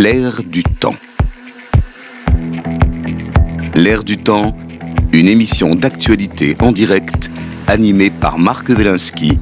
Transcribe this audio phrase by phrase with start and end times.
[0.00, 0.94] L'air du temps.
[3.74, 4.56] L'air du temps,
[5.12, 7.28] une émission d'actualité en direct
[7.66, 9.40] animée par Marc Wielinski.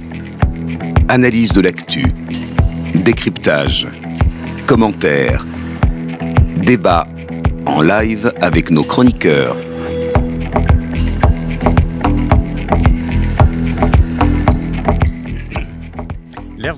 [1.08, 2.06] Analyse de l'actu,
[2.94, 3.86] décryptage,
[4.66, 5.44] commentaires,
[6.62, 7.06] débat
[7.66, 9.58] en live avec nos chroniqueurs.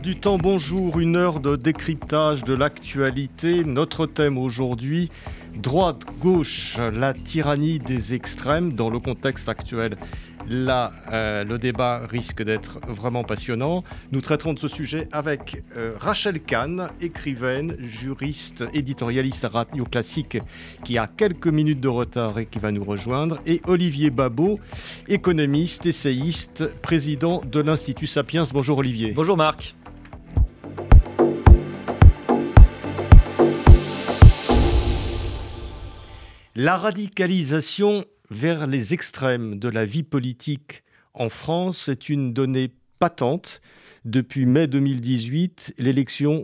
[0.08, 3.62] Du temps, bonjour, une heure de décryptage de l'actualité.
[3.62, 5.10] Notre thème aujourd'hui,
[5.54, 9.98] droite, gauche, la tyrannie des extrêmes dans le contexte actuel.
[10.48, 13.84] Là, euh, le débat risque d'être vraiment passionnant.
[14.10, 20.38] Nous traiterons de ce sujet avec euh, Rachel Kahn, écrivaine, juriste, éditorialiste à Radio Classique,
[20.84, 24.58] qui a quelques minutes de retard et qui va nous rejoindre, et Olivier Babot,
[25.06, 28.44] économiste, essayiste, président de l'Institut Sapiens.
[28.54, 29.12] Bonjour Olivier.
[29.12, 29.74] Bonjour Marc.
[36.60, 40.82] La radicalisation vers les extrêmes de la vie politique
[41.14, 43.60] en France est une donnée patente
[44.04, 46.42] depuis mai 2018, l'élection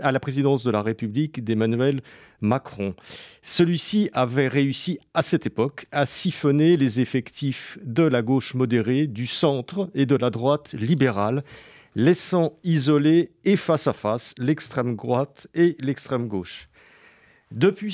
[0.00, 2.02] à la présidence de la République d'Emmanuel
[2.40, 2.94] Macron.
[3.42, 9.26] Celui-ci avait réussi à cette époque à siphonner les effectifs de la gauche modérée, du
[9.26, 11.42] centre et de la droite libérale,
[11.96, 16.69] laissant isoler et face à face l'extrême droite et l'extrême gauche.
[17.52, 17.92] Depuis,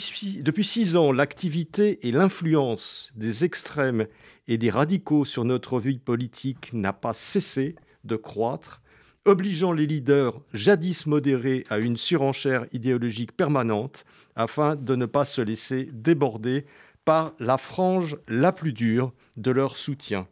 [0.65, 4.07] six ans, l'activité et l'influence des extrêmes
[4.49, 8.83] et des radicaux sur notre vie politique n'a pas cessé de croître,
[9.25, 14.05] obligeant les leaders jadis modérés à une surenchère idéologique permanente
[14.37, 16.67] afin de ne pas se laisser déborder
[17.07, 20.29] par la frange la plus dure de leur soutien.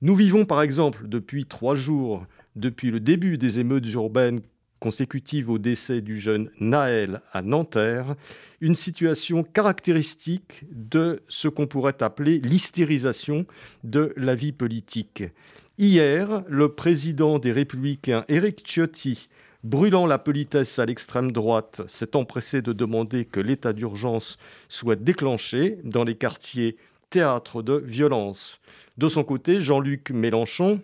[0.00, 4.40] Nous vivons par exemple depuis trois jours, depuis le début des émeutes urbaines
[4.80, 8.14] consécutive au décès du jeune Naël à Nanterre,
[8.60, 13.46] une situation caractéristique de ce qu'on pourrait appeler l'hystérisation
[13.84, 15.24] de la vie politique.
[15.78, 19.28] Hier, le président des Républicains, Éric Ciotti,
[19.62, 25.78] brûlant la politesse à l'extrême droite, s'est empressé de demander que l'état d'urgence soit déclenché
[25.84, 26.76] dans les quartiers
[27.10, 28.60] théâtre de violence.
[28.96, 30.80] De son côté, Jean-Luc Mélenchon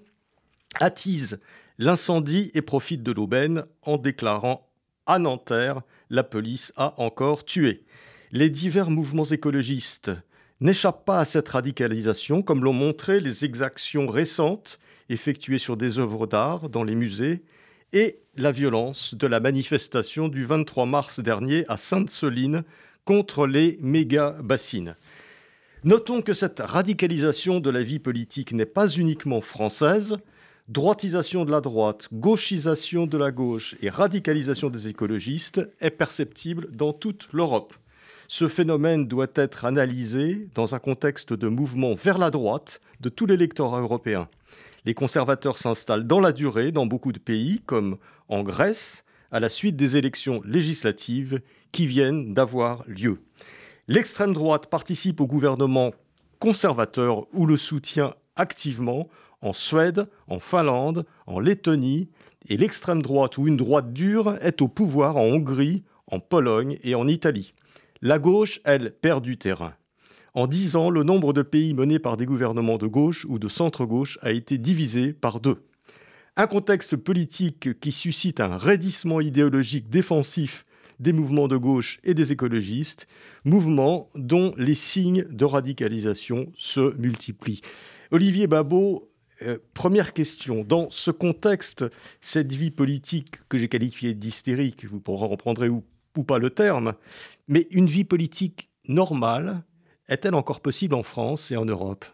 [0.81, 1.41] attise
[1.79, 4.69] l'incendie et profite de l'aubaine en déclarant
[5.07, 7.83] à Nanterre, la police a encore tué.
[8.31, 10.13] Les divers mouvements écologistes
[10.61, 14.79] n'échappent pas à cette radicalisation, comme l'ont montré les exactions récentes
[15.09, 17.43] effectuées sur des œuvres d'art dans les musées
[17.95, 22.63] et la violence de la manifestation du 23 mars dernier à Sainte-Soline
[23.05, 24.97] contre les méga-bassines.
[25.83, 30.19] Notons que cette radicalisation de la vie politique n'est pas uniquement française,
[30.69, 36.93] droitisation de la droite, gauchisation de la gauche et radicalisation des écologistes est perceptible dans
[36.93, 37.75] toute l'Europe.
[38.29, 43.27] Ce phénomène doit être analysé dans un contexte de mouvement vers la droite de tout
[43.27, 44.29] l'électorat européen.
[44.85, 49.49] Les conservateurs s'installent dans la durée dans beaucoup de pays, comme en Grèce, à la
[49.49, 51.41] suite des élections législatives
[51.73, 53.19] qui viennent d'avoir lieu.
[53.89, 55.93] L'extrême droite participe au gouvernement
[56.39, 59.09] conservateur ou le soutient activement
[59.43, 62.09] en Suède, en Finlande, en Lettonie,
[62.49, 66.95] et l'extrême droite ou une droite dure est au pouvoir en Hongrie, en Pologne et
[66.95, 67.55] en Italie.
[68.01, 69.75] La gauche, elle, perd du terrain.
[70.35, 73.49] En dix ans, le nombre de pays menés par des gouvernements de gauche ou de
[73.49, 75.63] centre-gauche a été divisé par deux.
[76.37, 80.65] Un contexte politique qui suscite un raidissement idéologique défensif
[81.01, 83.07] des mouvements de gauche et des écologistes,
[83.45, 87.61] mouvements dont les signes de radicalisation se multiplient.
[88.11, 89.12] Olivier Babot
[89.47, 90.65] euh, première question.
[90.65, 91.85] Dans ce contexte,
[92.21, 95.85] cette vie politique que j'ai qualifiée d'hystérique, vous pourrez reprendre ou,
[96.17, 96.95] ou pas le terme,
[97.49, 99.63] mais une vie politique normale,
[100.09, 102.05] est-elle encore possible en France et en Europe?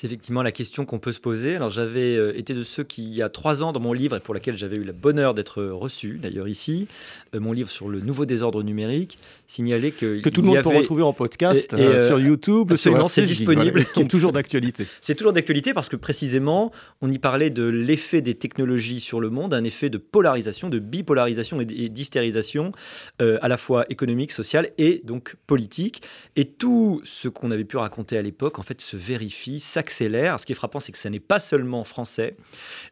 [0.00, 1.56] C'est effectivement la question qu'on peut se poser.
[1.56, 4.16] Alors j'avais euh, été de ceux qui, il y a trois ans, dans mon livre,
[4.16, 6.88] et pour lequel j'avais eu le bonheur d'être reçu, d'ailleurs ici,
[7.34, 10.22] euh, mon livre sur le nouveau désordre numérique, signalait que...
[10.22, 13.84] Que tout le monde peut retrouver en podcast, euh, sur YouTube, sur c'est disponible.
[13.92, 14.86] qui est toujours d'actualité.
[15.02, 16.72] C'est toujours d'actualité parce que précisément,
[17.02, 20.78] on y parlait de l'effet des technologies sur le monde, un effet de polarisation, de
[20.78, 22.72] bipolarisation et d'hystérisation,
[23.18, 26.02] à la fois économique, sociale et donc politique.
[26.36, 29.58] Et tout ce qu'on avait pu raconter à l'époque, en fait, se vérifie,
[29.90, 32.36] Ce qui est frappant, c'est que ce n'est pas seulement français.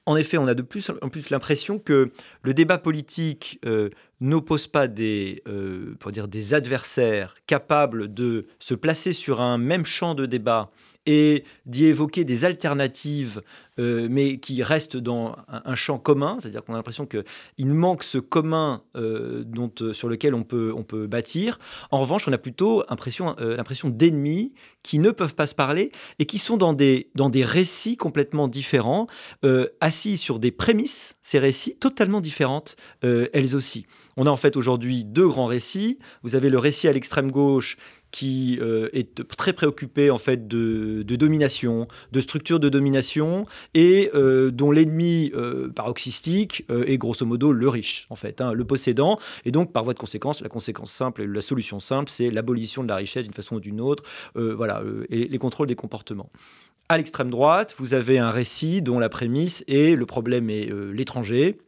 [0.06, 2.11] En effet, on a de plus en plus l'impression que
[2.43, 3.91] le débat politique euh,
[4.21, 5.95] n'oppose pas euh,
[6.29, 10.71] des adversaires capables de se placer sur un même champ de débat
[11.06, 13.41] et d'y évoquer des alternatives
[13.79, 18.19] euh, mais qui restent dans un, champ commun, c'est-à-dire qu'on a l'impression qu'il manque ce
[18.19, 19.45] commun euh,
[19.81, 21.59] euh, sur lequel on peut, on peut bâtir.
[21.91, 24.53] En revanche, on a plutôt l'impression d'ennemis
[24.83, 28.49] qui ne peuvent pas se parler et qui sont dans des, dans des récits complètement
[28.49, 29.07] différents,
[29.81, 33.87] assis sur des prémices, ces récits totalement différentes, elles aussi.
[34.17, 35.99] On a en fait aujourd'hui deux grands récits.
[36.25, 37.77] Vous avez le récit à l'extrême gauche
[38.11, 43.45] qui euh, est très préoccupé en fait de, domination, de structure de domination
[43.75, 48.65] et euh, dont l'ennemi euh, paroxystique est grosso modo le riche en fait, hein, le
[48.65, 52.83] possédant et donc par voie de conséquence la conséquence simple la solution simple c'est l'abolition
[52.83, 54.03] de la richesse d'une façon ou d'une autre,
[54.35, 56.31] voilà les contrôles des comportements.
[56.89, 61.59] À l'extrême droite, vous avez un récit dont la prémisse est le problème est l'étranger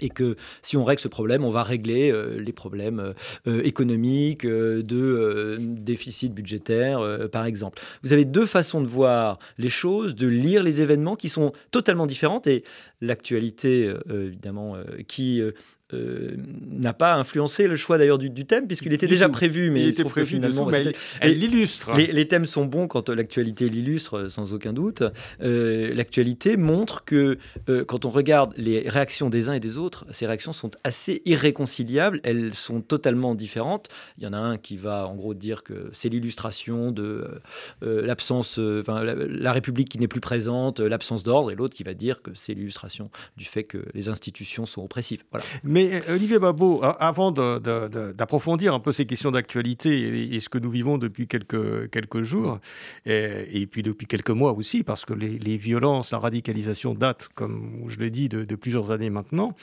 [0.00, 3.12] et que si on règle ce problème, on va régler euh, les problèmes euh,
[3.46, 7.00] euh, économiques, de déficit budgétaire,
[7.30, 7.80] par exemple.
[8.02, 12.06] Vous avez deux façons de voir les choses, de lire les événements qui sont totalement
[12.06, 12.64] différentes, et
[13.00, 14.76] l'actualité, évidemment,
[15.06, 15.42] qui
[15.92, 16.34] euh,
[16.70, 20.02] n'a pas influencé le choix d'ailleurs du, thème, puisqu'il était déjà prévu, mais il, était
[20.02, 20.70] prévu finalement.
[21.20, 21.94] elle, l'illustre.
[21.94, 25.02] Les, thèmes sont bons quand l'actualité l'illustre, sans aucun doute.
[25.42, 27.36] Euh, l'actualité montre que
[27.68, 31.20] euh, quand on regarde les réactions des uns et des autres, ces réactions sont assez
[31.26, 33.88] irréconciliables, elles sont totalement différentes.
[34.16, 37.28] Il y en a un qui va en gros dire que c'est l'illustration de
[37.82, 41.92] l'absence, enfin la, la, République qui n'est plus présente, l'absence d'ordre, et l'autre qui va
[41.92, 45.24] dire que c'est l'illustration du fait que les institutions sont oppressives.
[45.30, 45.44] Voilà.
[45.62, 50.70] Mais euh, Olivier Babot, avant d'approfondir un peu ces questions d'actualité et, ce que nous
[50.70, 52.58] vivons depuis quelques, quelques jours,
[53.06, 57.98] et, puis depuis quelques mois aussi, parce que les, violences, la radicalisation datent, comme je
[57.98, 59.54] l'ai dit, de, plusieurs années maintenant,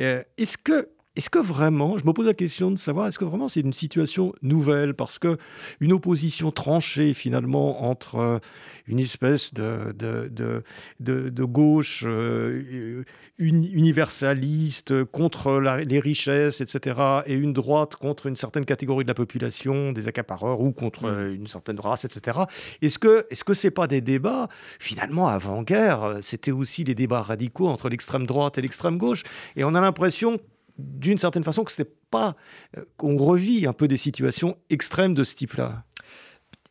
[0.00, 3.26] euh, est-ce que est-ce que vraiment, je me pose la question de savoir, est-ce que
[3.26, 4.94] vraiment c'est une situation nouvelle?
[4.94, 5.36] Parce que
[5.80, 8.38] une opposition tranchée finalement entre euh,
[8.86, 10.62] une espèce de, de,
[11.00, 13.04] de, gauche euh,
[13.38, 19.92] universaliste contre les richesses, etc., et une droite contre une certaine catégorie de la population,
[19.92, 21.14] des accapareurs, ou contre mmh.
[21.14, 22.38] euh, une certaine race, etc.
[22.80, 24.48] Est-ce que est-ce que c'est pas des débats
[24.78, 26.20] finalement avant-guerre?
[26.22, 29.24] C'était aussi des débats radicaux entre l'extrême droite et l'extrême gauche,
[29.56, 30.40] et on a l'impression
[30.82, 32.36] d'une certaine façon que ce n'est pas
[32.76, 35.84] euh, qu'on revit un peu des situations extrêmes de ce type-là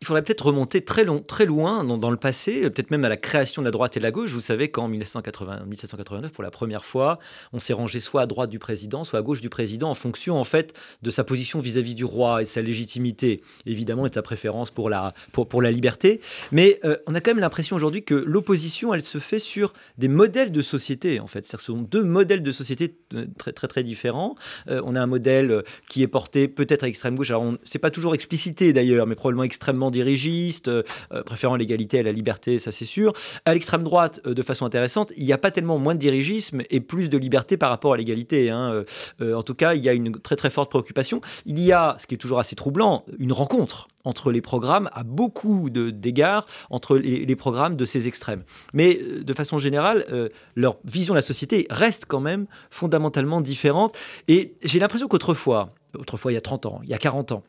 [0.01, 3.17] il faudrait peut-être remonter très, long, très loin dans, le passé, peut-être même à la
[3.17, 4.31] création de la droite et de la gauche.
[4.31, 7.19] Vous savez qu'en 1789, pour la première fois,
[7.53, 10.39] on s'est rangé soit à droite du président, soit à gauche du président, en fonction
[10.39, 14.15] en fait de sa position vis-à-vis du roi et de sa légitimité, évidemment, et de
[14.15, 16.19] sa préférence pour la, pour, la liberté.
[16.51, 20.07] Mais euh, on a quand même l'impression aujourd'hui que l'opposition, elle se fait sur des
[20.07, 21.45] modèles de société, en fait.
[21.45, 24.33] Ce sont deux modèles de société euh, très très très différents.
[24.67, 27.29] Euh, on a un modèle qui est porté peut-être à l'extrême gauche.
[27.29, 30.83] Alors, c'est pas toujours explicité d'ailleurs, mais probablement extrêmement dirigiste, euh,
[31.25, 33.13] préférant l'égalité à la liberté, ça c'est sûr.
[33.45, 36.61] À l'extrême droite, euh, de façon intéressante, il n'y a pas tellement moins de dirigisme
[36.69, 38.49] et plus de liberté par rapport à l'égalité.
[38.49, 38.83] Hein.
[39.21, 41.21] Euh, en tout cas, il y a une très très forte préoccupation.
[41.45, 45.03] Il y a, ce qui est toujours assez troublant, une rencontre entre les programmes à
[45.03, 48.43] beaucoup d'égards entre les, programmes de ces extrêmes.
[48.73, 53.95] Mais de façon générale, leur vision de la société reste quand même fondamentalement différente.
[54.27, 57.43] Et j'ai l'impression qu'autrefois, autrefois il y a 30 ans, il y a 40 ans,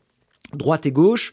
[0.52, 1.32] droite et gauche,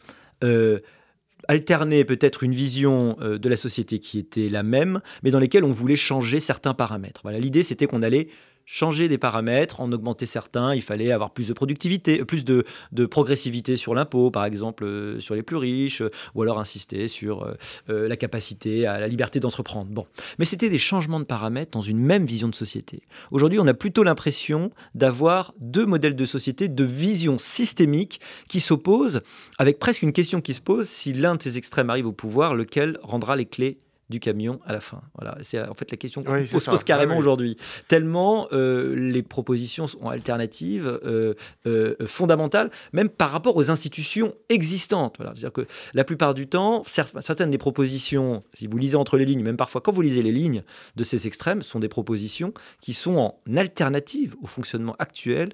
[1.50, 5.64] alterner peut-être une vision euh, de la société qui était la même, mais dans lesquelles
[5.64, 7.20] on voulait changer certains paramètres.
[7.24, 8.28] Voilà, l'idée c'était qu'on allait
[8.72, 10.76] changer des paramètres, en augmenter certains.
[10.76, 12.64] Il fallait avoir plus de productivité, plus de,
[13.06, 17.52] progressivité sur l'impôt, par exemple, euh, sur les plus riches, euh, ou alors insister sur
[17.88, 19.88] euh, la capacité, à la liberté d'entreprendre.
[19.90, 20.06] Bon.
[20.38, 23.02] Mais c'était des changements de paramètres dans une même vision de société.
[23.32, 29.20] Aujourd'hui, on a plutôt l'impression d'avoir deux modèles de société, deux visions systémiques qui s'opposent,
[29.58, 32.54] avec presque une question qui se pose si l'un de ces extrêmes arrive au pouvoir,
[32.54, 33.78] lequel rendra les clés
[34.10, 35.00] du camion à la fin.
[35.14, 37.56] Voilà, c'est en fait la question qu'on se pose carrément aujourd'hui.
[37.88, 41.34] Tellement euh, les propositions sont alternatives, euh,
[41.66, 45.16] euh, fondamentales, même par rapport aux institutions existantes.
[45.18, 49.24] Voilà, c'est-à-dire que la plupart du temps, certaines des propositions, si vous lisez entre les
[49.24, 50.64] lignes, même parfois quand vous lisez les lignes
[50.96, 55.50] de ces extrêmes, sont des propositions qui sont en alternative au fonctionnement actuel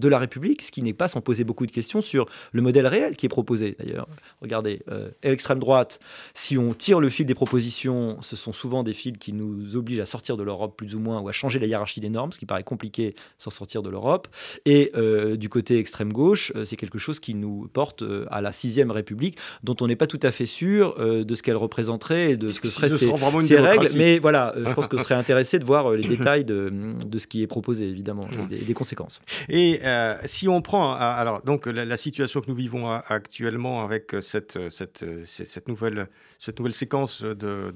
[0.00, 2.86] de la République, ce qui n'est pas sans poser beaucoup de questions sur le modèle
[2.86, 3.76] réel qui est proposé.
[3.78, 4.08] D'ailleurs,
[4.40, 6.00] regardez, euh, l'extrême droite,
[6.34, 10.00] si on tire le fil des propositions, ce sont souvent des fils qui nous obligent
[10.00, 12.38] à sortir de l'Europe plus ou moins, ou à changer la hiérarchie des normes, ce
[12.38, 14.28] qui paraît compliqué sans sortir de l'Europe.
[14.64, 18.52] Et euh, du côté extrême gauche, euh, c'est quelque chose qui nous porte à la
[18.52, 22.36] sixième République, dont on n'est pas tout à fait sûr de ce qu'elle représenterait et
[22.36, 23.88] de ce que seraient ses, règles.
[23.96, 26.72] Mais voilà, je pense que ce serait intéressé de voir les détails de,
[27.04, 29.20] de, ce qui est proposé, évidemment, et des, des conséquences.
[29.48, 34.58] Et euh, si on prend, alors donc la, situation que nous vivons actuellement avec cette,
[34.70, 37.72] cette, nouvelle, cette nouvelle séquence de,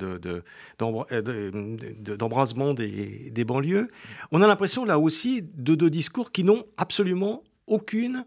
[2.17, 3.91] d'embrasement des, des, banlieues,
[4.33, 8.25] on a l'impression là aussi de deux discours qui n'ont absolument aucune,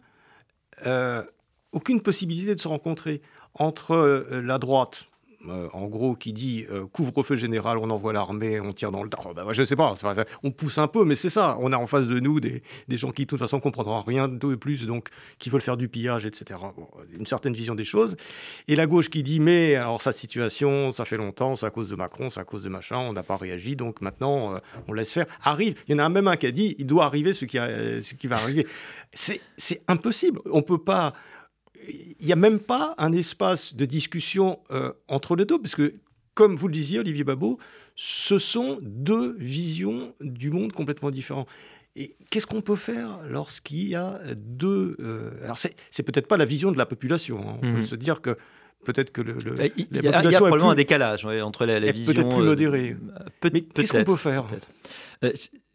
[1.72, 3.22] aucune possibilité de se rencontrer
[3.56, 5.08] entre la droite,
[5.46, 9.10] euh, en gros, qui dit euh, couvre-feu général, on envoie l'armée, on tire dans le
[9.10, 9.20] tas.
[9.36, 9.94] Ben, je ne sais pas,
[10.44, 11.58] on pousse un peu, mais c'est ça.
[11.62, 14.56] On a en face de nous des, gens qui, de toute façon, comprendront rien de
[14.56, 16.60] plus, donc qui veulent faire du pillage, etc.
[17.18, 18.18] une certaine vision des choses.
[18.68, 21.90] Et la gauche qui dit mais alors sa situation, ça fait longtemps, c'est à cause
[21.90, 24.94] de Macron, c'est à cause de machin, on n'a pas réagi, donc maintenant euh, on
[24.94, 25.28] laisse faire.
[25.44, 27.58] Arrive, il y en a même un qui a dit il doit arriver ce qui,
[27.58, 28.66] ce qui va arriver.
[29.14, 29.42] C'est
[29.88, 30.40] impossible.
[30.52, 31.14] On ne peut pas
[31.88, 35.94] il n'y a même pas un espace de discussion euh, entre les deux, parce que,
[36.34, 37.58] comme vous le disiez, Olivier Babot,
[37.96, 41.48] ce sont deux visions du monde complètement différentes.
[41.96, 44.96] Et qu'est-ce qu'on peut faire lorsqu'il y a deux...
[45.00, 47.40] Euh, alors, c'est peut-être pas la vision de la population.
[47.40, 47.54] Hein.
[47.58, 47.84] On peut mhm.
[47.84, 48.38] se dire que
[48.86, 49.38] peut-être que le,
[49.78, 52.14] il, y a, probablement un décalage entre la, la vision...
[52.14, 52.98] Peut-être plus euh, modérée.
[53.52, 54.46] Mais qu'est-ce qu'on peut faire?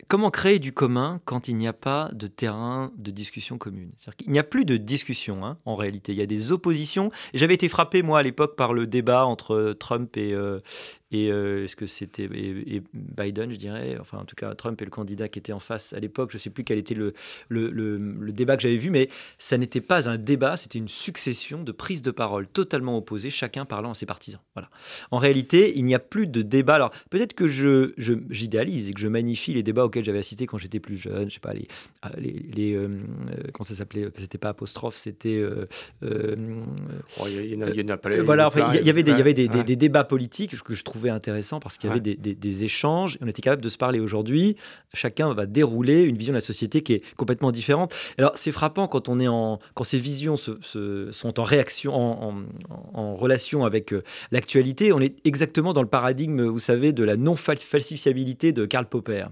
[0.08, 3.92] Comment créer du commun quand il n'y a pas de terrain de discussion commune?
[4.26, 7.10] Il n'y a plus de discussion hein, en réalité, il y a des oppositions.
[7.34, 10.60] J'avais été frappé moi à l'époque par le débat entre Trump et, euh,
[11.12, 12.26] et euh, est-ce que c'était
[12.94, 15.92] Biden, je dirais, enfin en tout cas Trump et le candidat qui était en face
[15.92, 17.12] à l'époque, je ne sais plus quel était le,
[17.48, 21.62] le, le, débat que j'avais vu, mais ça n'était pas un débat, c'était une succession
[21.62, 24.40] de prises de parole totalement opposées, chacun parlant à ses partisans.
[24.54, 24.70] Voilà.
[25.10, 26.76] En réalité, il n'y a plus de débat.
[26.76, 27.92] Alors peut-être que je,
[28.30, 31.34] j'idéalise et que je magnifie les débats auxquels j'avais assisté quand j'étais plus jeune, je
[31.34, 31.68] sais pas, les,
[32.00, 32.88] ah, les, les euh,
[33.52, 35.44] comment ça s'appelait, c'était pas apostrophe, c'était...
[36.02, 36.08] il
[37.28, 38.48] y, en a, Voilà,
[38.80, 41.60] il y, avait des, il y avait des, des débats politiques que je trouve intéressant
[41.60, 43.18] parce qu'il y avait des, échanges.
[43.20, 44.56] On était capable de se parler aujourd'hui.
[44.94, 47.94] Chacun va dérouler une vision de la société qui est complètement différente.
[48.18, 53.14] Alors c'est frappant quand on est en quand ces visions se, sont en réaction, en,
[53.16, 54.92] relation avec euh, l'actualité.
[54.92, 59.26] On est exactement dans le paradigme, vous savez, de la non falsifiabilité de Karl Popper.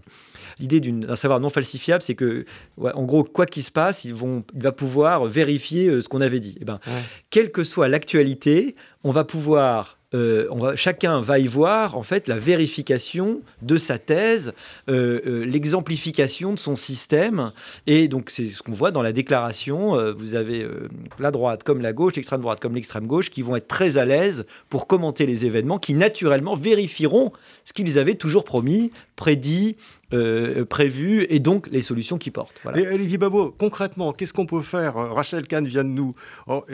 [0.58, 2.44] L'idée d'un savoir non falsifiable, c'est que,
[2.78, 6.20] en gros, quoi qu'il se passe, ils vont, il va pouvoir vérifier euh, ce qu'on
[6.20, 6.50] avait dit.
[6.50, 6.80] Et eh ben,
[7.30, 8.74] quelle que soit l'actualité,
[9.04, 13.76] on va pouvoir euh, on va, chacun va y voir en fait la vérification de
[13.76, 14.52] sa thèse,
[14.88, 17.52] euh, euh, l'exemplification de son système.
[17.86, 19.96] Et donc c'est ce qu'on voit dans la déclaration.
[20.14, 20.66] vous avez
[21.18, 24.04] la droite comme la gauche, l'extrême droite comme l'extrême gauche, qui vont être très à
[24.04, 27.32] l'aise pour commenter les événements, qui naturellement vérifieront
[27.64, 29.76] ce qu'ils avaient toujours promis, prédit,
[30.12, 32.60] euh, prévues et donc les solutions qui portent.
[32.74, 34.94] Et Olivier Babot, concrètement, qu'est-ce qu'on peut faire?
[34.94, 36.14] Rachel Kahn vient de nous
[36.46, 36.64] oh,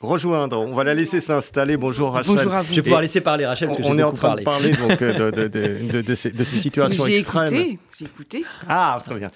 [0.00, 0.60] rejoindre.
[0.60, 1.76] On va la laisser s'installer.
[1.76, 2.36] Bonjour Rachel.
[2.36, 2.70] Bonjour à vous.
[2.70, 3.68] Je vais pouvoir laisser parler Rachel.
[3.68, 7.48] Parce que on est en train de parler donc, de, de, de, ces, situations extrêmes.
[7.48, 8.44] J'ai écouté.
[8.68, 9.30] Ah, très bien.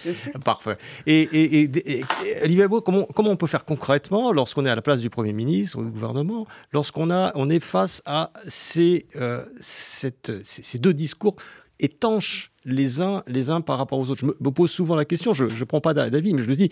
[0.44, 0.76] Parfait.
[1.06, 2.04] Et, et,
[2.42, 5.32] Olivier Babot, comment, comment on peut faire concrètement lorsqu'on est à la place du Premier
[5.32, 11.37] ministre ou du gouvernement, lorsqu'on on est face à ces, euh, cette, ces deux discours
[11.80, 14.21] étanches les uns, les uns par rapport aux autres.
[14.21, 16.71] Je me pose souvent la question, je ne prends pas d'avis, mais je me dis,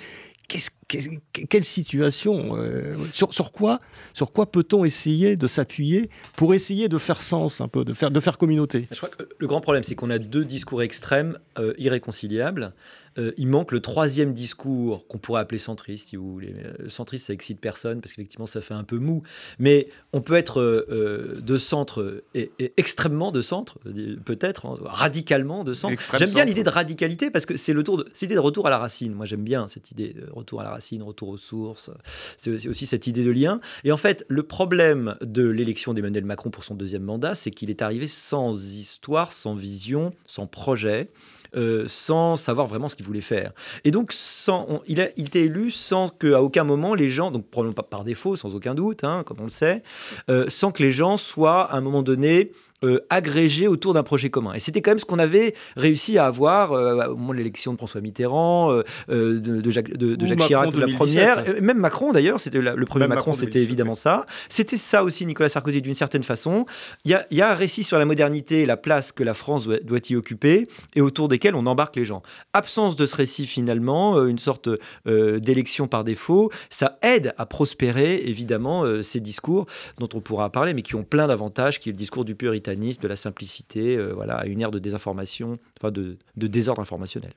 [1.49, 3.81] quelle situation euh, sur, sur, quoi,
[4.13, 8.11] sur quoi peut-on essayer de s'appuyer pour essayer de faire sens un peu, de faire,
[8.11, 8.89] de faire communauté?
[8.91, 12.73] Je crois que le grand problème, c'est qu'on a deux discours extrêmes euh, irréconciliables.
[13.17, 16.55] Euh, il manque le troisième discours qu'on pourrait appeler centriste, si vous voulez.
[16.89, 19.23] centriste, ça excite personne parce qu'effectivement, ça fait un peu mou.
[19.59, 23.79] Mais on peut être de centre et, extrêmement de centre,
[24.25, 25.95] peut-être, hein, radicalement de centre.
[26.19, 28.71] J'aime bien l'idée de radicalité parce que c'est le tour de, l'idée de retour à
[28.71, 29.13] la racine.
[29.13, 31.91] Moi, j'aime bien cette idée de retour à la racine, retour aux sources.
[32.37, 33.61] C'est aussi cette idée de lien.
[33.85, 37.71] Et en fait, le problème de l'élection d'Emmanuel Macron pour son deuxième mandat, c'est qu'il
[37.71, 41.11] est arrivé sans histoire, sans vision, sans projet.
[41.57, 43.53] Euh, sans savoir vraiment ce qu'il voulait faire.
[43.85, 47.47] Et donc, sans, il, a, il était élu sans qu'à aucun moment les gens, donc
[47.49, 49.85] probablement pas par défaut, sans aucun doute, hein, comme on le sait,
[50.29, 52.51] euh, sans que les gens soient à un moment donné
[52.85, 54.53] euh, agrégé autour d'un projet commun.
[54.53, 57.73] Et c'était quand même ce qu'on avait réussi à avoir euh, au moment de l'élection
[57.73, 62.61] de François Mitterrand, euh, de, Jacques, de, Chirac, de la première, même Macron d'ailleurs, c'était
[62.61, 64.27] le premier Macron, c'était évidemment ça.
[64.49, 66.67] C'était ça aussi Nicolas Sarkozy d'une certaine façon.
[67.05, 70.01] Il y, a, un récit sur la modernité et la place que la France doit,
[70.11, 72.23] y occuper et autour desquels on embarque les gens.
[72.53, 74.69] Absence de ce récit finalement, une sorte
[75.07, 79.67] d'élection par défaut, ça aide à prospérer évidemment ces discours
[79.99, 82.35] dont on pourra parler, mais qui ont plein d'avantages, qui est le discours du
[82.75, 87.33] de la simplicité, euh, voilà, à une ère de désinformation, enfin de, désordre informationnel.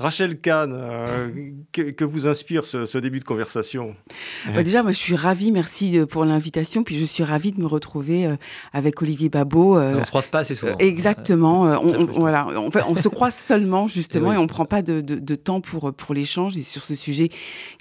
[0.00, 0.74] Rachel Kahn,
[1.72, 3.94] que, vous inspire ce, début de conversation?
[4.54, 6.84] Bah, Déjà, moi, je suis ravie, merci pour l'invitation.
[6.84, 8.28] Puis je suis ravie de me retrouver
[8.72, 9.78] avec Olivier Babot.
[9.78, 10.76] on ne se croise pas assez souvent.
[10.78, 11.62] Exactement.
[11.62, 15.60] on, voilà, on, se croise seulement, justement, et, on ne prend pas de, de, temps
[15.60, 17.28] pour, pour l'échange et sur ce sujet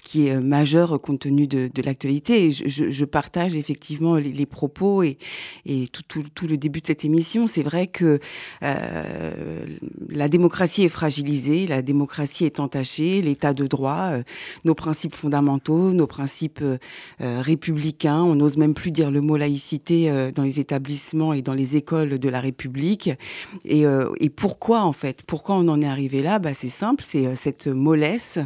[0.04, 2.52] qui est majeur compte tenu de, de l'actualité.
[2.52, 5.18] Je, je, partage effectivement les, propos et,
[5.66, 7.48] et tout, tout, tout, le début de cette émission.
[7.48, 8.20] C'est vrai que
[8.64, 9.66] euh,
[10.10, 12.09] la démocratie est fragilisée, la démocratie
[12.42, 14.24] est entachée, l'état de droit, euh,
[14.66, 16.78] nos principes fondamentaux, nos principes euh,
[17.20, 18.22] républicains.
[18.22, 22.20] On n'ose même plus dire le mot laïcité dans les établissements et dans les écoles
[22.20, 23.12] de la République.
[23.66, 23.86] Et,
[24.36, 25.24] pourquoi en fait?
[25.24, 26.40] Pourquoi on en est arrivé là?
[26.40, 28.40] Bah, C'est simple, c'est cette mollesse,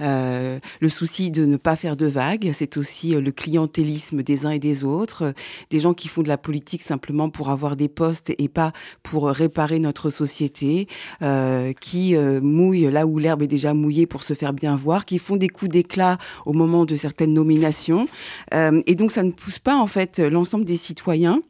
[0.00, 4.58] le souci de ne pas faire de vagues, c'est aussi le clientélisme des uns et
[4.58, 5.34] des autres,
[5.70, 9.28] des gens qui font de la politique simplement pour avoir des postes et pas pour
[9.28, 10.88] réparer notre société,
[11.22, 15.04] euh, qui euh, mouillent là où l'herbe est déjà mouillée pour se faire bien voir,
[15.04, 18.08] qui font des coups d'éclat au moment de certaines nominations.
[18.54, 21.42] Euh, et donc ça ne pousse pas en fait l'ensemble des citoyens.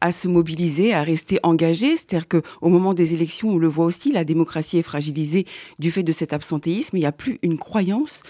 [0.00, 1.96] à se mobiliser, à rester engagés.
[1.96, 5.44] C'est-à-dire qu'au moment des élections, on le voit aussi, la démocratie est fragilisée
[5.80, 6.96] du fait de cet absentéisme.
[6.96, 8.22] Il n'y a plus une croyance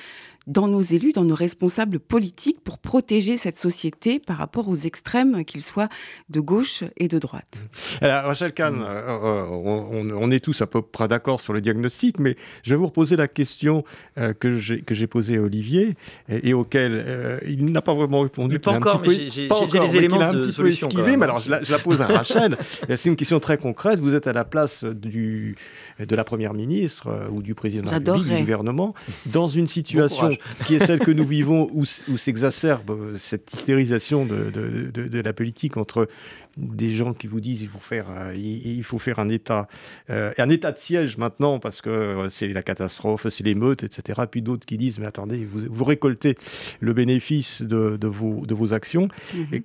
[0.47, 5.45] dans nos élus, dans nos responsables politiques pour protéger cette société par rapport aux extrêmes,
[5.45, 5.89] qu'ils soient
[6.29, 7.57] de gauche et de droite.
[8.01, 12.19] Alors, Rachel Kahn, euh, euh, on, est tous à peu près d'accord sur le diagnostic,
[12.19, 13.85] mais je vais vous reposer la question
[14.19, 15.95] euh, que j'ai posée à Olivier
[16.29, 18.59] et, auquel il n'a pas vraiment répondu.
[18.59, 21.79] pas encore, mais j'ai les éléments a un petit peu esquivé, mais alors je la,
[21.79, 22.57] pose à Rachel.
[22.97, 23.99] C'est une question très concrète.
[23.99, 25.57] Vous êtes à la place du,
[25.99, 28.95] de la Première ministre ou du président de la du gouvernement,
[29.27, 30.34] dans une situation
[30.65, 36.09] qui est celle que nous vivons, où, s'exacerbe euh, cette hystérisation de, la politique entre
[36.57, 39.69] des gens qui vous disent il faut faire, euh, il, faut faire un état,
[40.11, 44.23] euh, un état de siège maintenant parce que c'est la catastrophe, c'est l'émeute, etc.
[44.31, 46.37] Puis d'autres qui disent mais attendez, vous, récoltez
[46.81, 49.09] le bénéfice de, vos, de vos actions.
[49.35, 49.63] Mhm.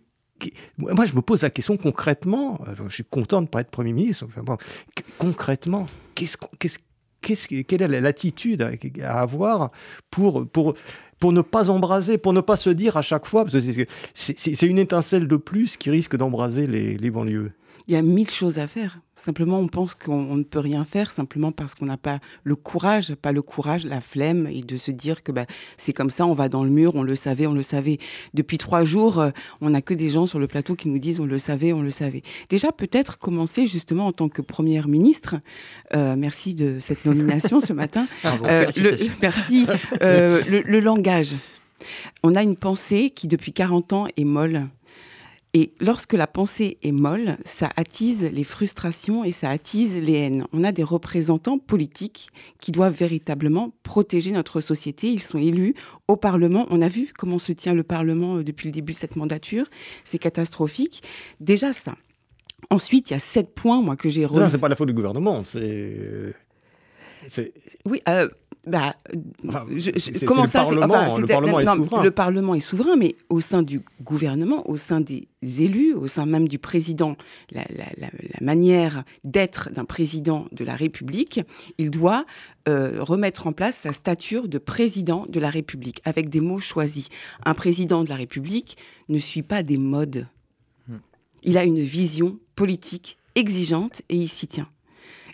[0.77, 2.61] moi, je me pose la question concrètement.
[2.87, 4.25] Je suis content de ne pas être Premier ministre.
[5.17, 5.85] concrètement,
[6.15, 6.79] qu'est-ce, qu'est-ce,
[7.21, 8.61] quelle est l'attitude
[9.03, 9.71] à avoir
[10.09, 10.45] pour,
[11.23, 14.79] ne pas embraser, pour ne pas se dire à chaque fois, parce que c'est une
[14.79, 17.51] étincelle de plus qui risque d'embraser les, les banlieues
[17.89, 18.99] il y a mille choses à faire.
[19.15, 23.15] Simplement, on pense qu'on ne peut rien faire simplement parce qu'on n'a pas le courage,
[23.15, 26.35] pas le courage, la flemme, et de se dire que bah, c'est comme ça, on
[26.35, 27.97] va dans le mur, on le savait, on le savait.
[28.35, 31.19] Depuis trois jours, euh, on n'a que des gens sur le plateau qui nous disent
[31.19, 32.21] on le savait, on le savait.
[32.49, 35.37] Déjà, peut-être commencer justement en tant que première ministre.
[35.95, 38.07] Euh, merci de cette nomination ce matin.
[38.45, 39.65] Euh, le, merci.
[39.99, 41.33] le, le langage.
[42.23, 44.67] On a une pensée qui, depuis 40 ans, est molle.
[45.53, 50.45] Et lorsque la pensée est molle, ça attise les frustrations et ça attise les haines.
[50.53, 55.07] On a des représentants politiques qui doivent véritablement protéger notre société.
[55.07, 55.73] Ils sont élus
[56.07, 56.67] au Parlement.
[56.69, 59.65] On a vu comment se tient le Parlement euh, depuis le début de cette mandature.
[60.03, 61.01] C'est catastrophique.
[61.39, 61.95] Déjà ça.
[62.69, 64.49] Ensuite, il y a sept points, moi, que j'ai relevés.
[64.51, 66.35] c'est pas la faute du gouvernement, c'est...
[67.85, 68.27] Oui, euh,
[68.69, 68.95] bah,
[70.25, 72.03] comment ça Le Parlement, le Parlement est souverain.
[72.03, 76.25] Le Parlement est souverain, mais au sein du gouvernement, au sein des élus, au sein
[76.25, 77.15] même du président,
[77.51, 77.63] la,
[78.41, 81.41] manière d'être d'un président de la République,
[81.77, 82.25] il doit
[82.67, 87.09] euh, remettre en place sa stature de président de la République, avec des mots choisis.
[87.45, 88.77] Un président de la République
[89.07, 90.27] ne suit pas des modes.
[90.87, 90.97] Hmm.
[91.43, 94.67] Il a une vision politique exigeante et il s'y tient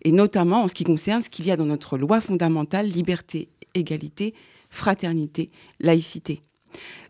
[0.06, 3.50] et notamment en ce qui concerne ce qu'il y a dans notre loi fondamentale, liberté,
[3.74, 4.34] égalité,
[4.70, 6.42] fraternité, laïcité.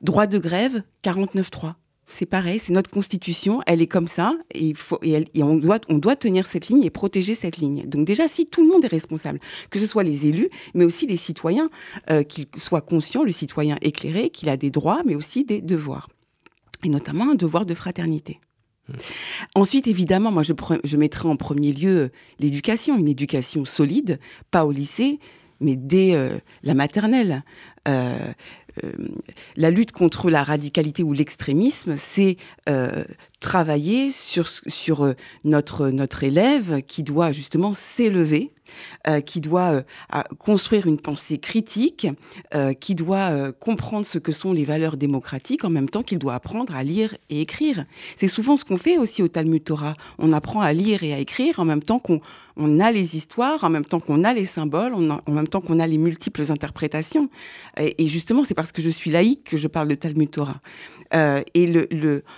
[0.02, 1.74] Droit de grève, 49.3.
[2.08, 4.74] C'est pareil, c'est notre constitution, elle est comme ça, et,
[5.42, 7.86] on doit tenir cette ligne et protéger cette ligne.
[7.88, 9.40] Donc déjà, si tout le monde est responsable,
[9.72, 11.70] que ce soit les élus, mais aussi les citoyens,
[12.12, 16.08] euh, qu'ils soient conscients, le citoyen éclairé, qu'il a des droits, mais aussi des devoirs,
[16.84, 18.40] et notamment un devoir de fraternité.
[19.56, 24.20] Ensuite, évidemment, moi, je, mettrai en premier lieu euh, l'éducation, une éducation solide,
[24.52, 25.20] pas au lycée,
[25.60, 27.44] mais dès euh, la maternelle.
[27.88, 28.34] Euh,
[29.56, 32.36] la lutte contre la radicalité ou l'extrémisme, c'est
[33.40, 38.52] travailler sur, notre élève qui doit justement s'élever
[39.08, 42.08] euh, qui doit euh, construire une pensée critique,
[42.54, 46.34] euh, qui doit comprendre ce que sont les valeurs démocratiques, en même temps qu'il doit
[46.34, 47.86] apprendre à lire et écrire.
[48.18, 49.94] C'est souvent ce qu'on fait aussi au Talmud Torah.
[50.18, 52.22] On apprend à lire et à écrire en même temps qu'on
[52.58, 55.80] on a les histoires, en même temps qu'on a les symboles, en même temps qu'on
[55.80, 57.30] a les multiples interprétations.
[57.78, 60.62] Et, justement, c'est parce que je suis laïque que je parle de Talmud Torah.
[61.14, 61.86] et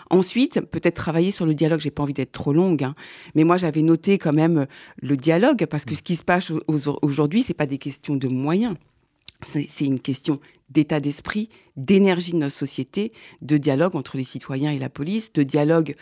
[0.09, 1.81] ensuite, peut-être travaillé sur le dialogue.
[1.81, 2.93] J'ai pas envie d'être trop longue, hein.
[3.35, 4.65] mais moi j'avais noté quand même
[5.01, 6.51] le dialogue parce que ce qui se passe
[7.01, 8.75] aujourd'hui, c'est pas des questions de moyens.
[9.43, 14.79] C'est une question d'état d'esprit, d'énergie de notre société, de dialogue entre les citoyens et
[14.79, 15.95] la police, de dialogue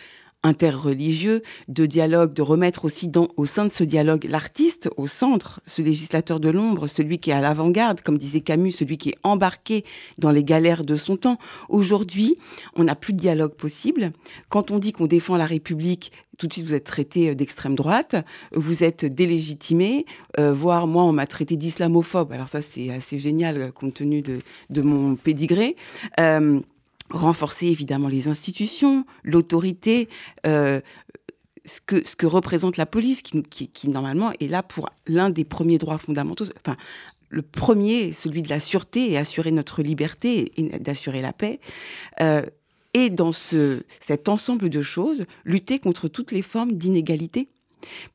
[0.46, 5.60] interreligieux, de dialogue, de remettre aussi dans, au sein de ce dialogue l'artiste au centre,
[5.66, 9.18] ce législateur de l'ombre, celui qui est à l'avant-garde, comme disait Camus, celui qui est
[9.24, 9.84] embarqué
[10.20, 11.40] dans les galères de son temps.
[11.68, 12.38] Aujourd'hui,
[12.76, 14.12] on n'a plus de dialogue possible.
[14.50, 17.76] Quand on dit qu'on défend la République, tout de suite vous êtes traité euh, d'extrême
[17.76, 18.16] droite,
[18.54, 20.06] vous êtes délégitimé,
[20.40, 22.32] euh, voire moi on m'a traité d'islamophobe.
[22.32, 25.76] Alors ça c'est assez génial euh, compte tenu de, de mon pédigré
[27.10, 30.10] renforcer évidemment les institutions, l'autorité,
[30.46, 30.82] euh,
[31.66, 36.46] ce, que, représente la police, qui, normalement est là pour l'un des premiers droits fondamentaux,
[36.58, 36.78] enfin
[37.30, 41.60] le premier, celui de la sûreté et assurer notre liberté et d'assurer la paix.
[42.22, 42.44] Euh,
[42.94, 47.50] et dans ce, cet ensemble de choses, lutter contre toutes les formes d'inégalité.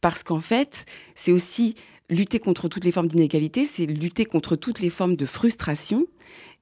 [0.01, 1.75] Parce qu'en fait, c'est aussi
[2.09, 6.07] lutter contre toutes les formes d'inégalité, c'est lutter contre toutes les formes de frustration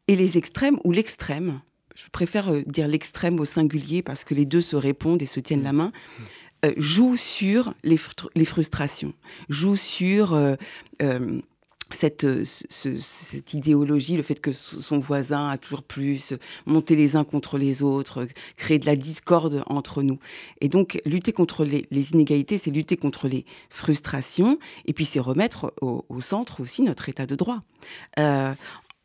[0.09, 1.61] et les extrêmes ou l'extrême
[1.98, 5.40] je préfère euh, dire l'extrême au singulier parce que les deux se répondent et se
[5.40, 5.92] tiennent la main,
[6.64, 7.96] euh, joue sur les,
[8.44, 9.14] frustrations,
[9.48, 10.56] joue sur euh,
[11.90, 16.34] cette, cette, idéologie, le fait que son voisin a toujours plus,
[16.66, 20.18] monter les uns contre les autres, créer de la discorde entre nous.
[20.61, 25.72] Et donc, lutter contre les, inégalités, c'est lutter contre les frustrations, et puis c'est remettre
[25.80, 27.62] au, centre aussi notre état de droit.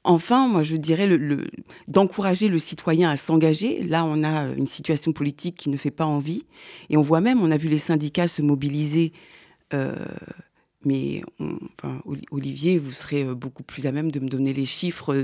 [0.04, 1.48] Enfin, moi, je dirais le,
[1.88, 3.84] d'encourager le citoyen à s'engager.
[3.84, 6.46] Là, on a une situation politique qui ne fait pas envie.
[6.90, 9.14] Et on voit même, on a vu les syndicats se mobiliser
[9.74, 9.96] euh,
[10.86, 11.22] mais
[12.32, 15.16] Olivier, vous serez euh, beaucoup plus à même de me donner les chiffres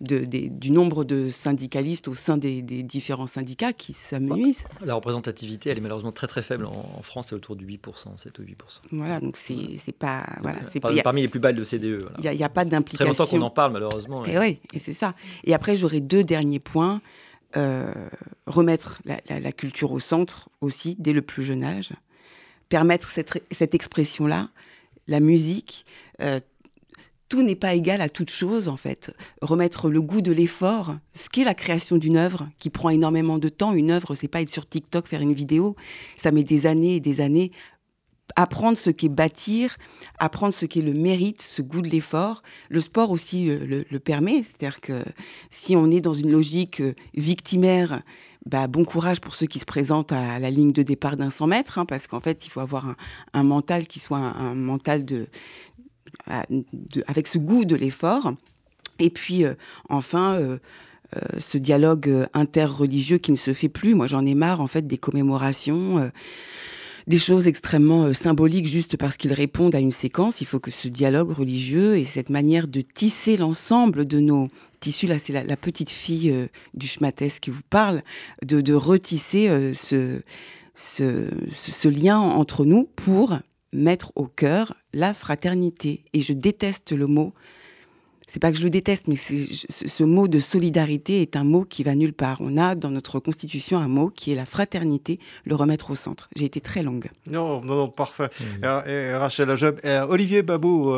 [0.00, 4.64] du nombre de syndicalistes au sein des, différents syndicats qui s'amusent.
[4.84, 6.66] La représentativité, elle est malheureusement très très faible.
[6.66, 8.54] En, France, c'est autour du 8%, 7 ou 8%.
[8.92, 10.24] Voilà, donc c'est pas...
[10.42, 12.08] Voilà, c'est parmi les plus bas de l'OCDE.
[12.22, 13.12] Il n'y a, pas d'implication.
[13.12, 14.24] Très longtemps qu'on en parle, malheureusement.
[14.26, 15.14] Et oui, et c'est ça.
[15.44, 17.00] Et après, j'aurais deux derniers points.
[17.56, 17.92] Euh,
[18.46, 21.90] remettre la, culture au centre aussi, dès le plus jeune âge.
[22.70, 24.48] Permettre cette, cette expression-là
[25.06, 25.84] la musique,
[26.20, 26.40] euh,
[27.28, 29.10] tout n'est pas égal à toute chose en fait.
[29.40, 33.48] Remettre le goût de l'effort, ce qu'est la création d'une œuvre, qui prend énormément de
[33.48, 33.72] temps.
[33.72, 35.74] Une œuvre, c'est pas être sur TikTok faire une vidéo,
[36.18, 37.50] ça met des années et des années.
[38.36, 39.76] Apprendre ce qu'est bâtir,
[40.18, 42.42] apprendre ce qu'est le mérite, ce goût de l'effort.
[42.68, 45.02] Le sport aussi le, le permet, c'est-à-dire que
[45.50, 48.02] si on est dans une logique euh, victimaire
[48.46, 51.46] bah, bon courage pour ceux qui se présentent à la ligne de départ d'un 100
[51.46, 52.96] mètres, hein, parce qu'en fait, il faut avoir
[53.32, 55.28] un, mental qui soit un, mental de,
[57.06, 58.32] avec ce goût de l'effort.
[58.98, 59.54] Et puis, euh,
[59.88, 60.58] enfin, euh,
[61.16, 63.94] euh, ce dialogue interreligieux qui ne se fait plus.
[63.94, 66.10] Moi, j'en ai marre, en fait, des commémorations
[67.06, 70.40] des choses extrêmement symboliques juste parce qu'ils répondent à une séquence.
[70.40, 74.48] Il faut que ce dialogue religieux et cette manière de tisser l'ensemble de nos
[74.82, 78.02] tissu, là c'est la, petite fille euh, du Schmattès qui vous parle,
[78.42, 80.20] de, retisser euh, ce,
[80.74, 83.38] ce, lien entre nous pour
[83.72, 86.04] mettre au cœur la fraternité.
[86.12, 87.32] Et je déteste le mot,
[88.26, 91.82] c'est pas que je le déteste, mais ce mot de solidarité est un mot qui
[91.82, 92.38] va nulle part.
[92.40, 96.28] On a dans notre constitution un mot qui est la fraternité, le remettre au centre.
[96.36, 97.10] J'ai été très longue.
[97.26, 98.30] Non, non, non parfait.
[98.40, 98.88] Mmh.
[98.88, 100.94] Et, Rachel Ajab, Olivier Babou,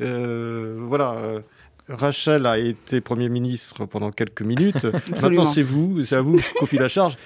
[0.00, 1.42] euh, voilà
[1.88, 4.86] Rachel a été Premier ministre pendant quelques minutes.
[5.22, 7.16] Maintenant, c'est vous, c'est à vous je confie la charge.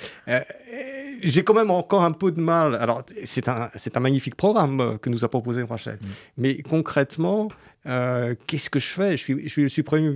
[1.22, 2.74] J'ai quand même encore un peu de mal.
[2.74, 5.98] Alors, c'est un, c'est un magnifique programme que nous a proposé Rachel.
[6.00, 6.06] Mm.
[6.36, 7.48] Mais concrètement,
[7.86, 9.16] euh, qu'est-ce que je fais?
[9.16, 10.14] Je suis, je suis, Premier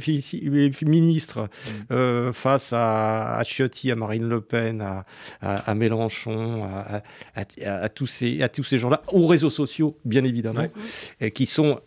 [0.82, 1.70] ministre mm.
[1.92, 5.04] euh, face à, à Ciotti, à Marine Le Pen, à,
[5.40, 6.68] à, Mélenchon,
[7.34, 10.66] à, tous ces, à tous ces gens-là, aux réseaux sociaux, bien évidemment,
[11.20, 11.80] et qui sont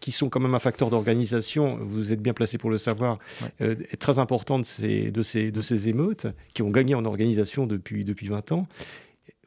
[0.00, 3.18] qui sont quand même un facteur d'organisation, vous êtes bien placé pour le savoir,
[3.60, 7.66] euh, très important de ces, de, ces, de ces émeutes, qui ont gagné en organisation
[7.66, 8.66] depuis, depuis 20 ans.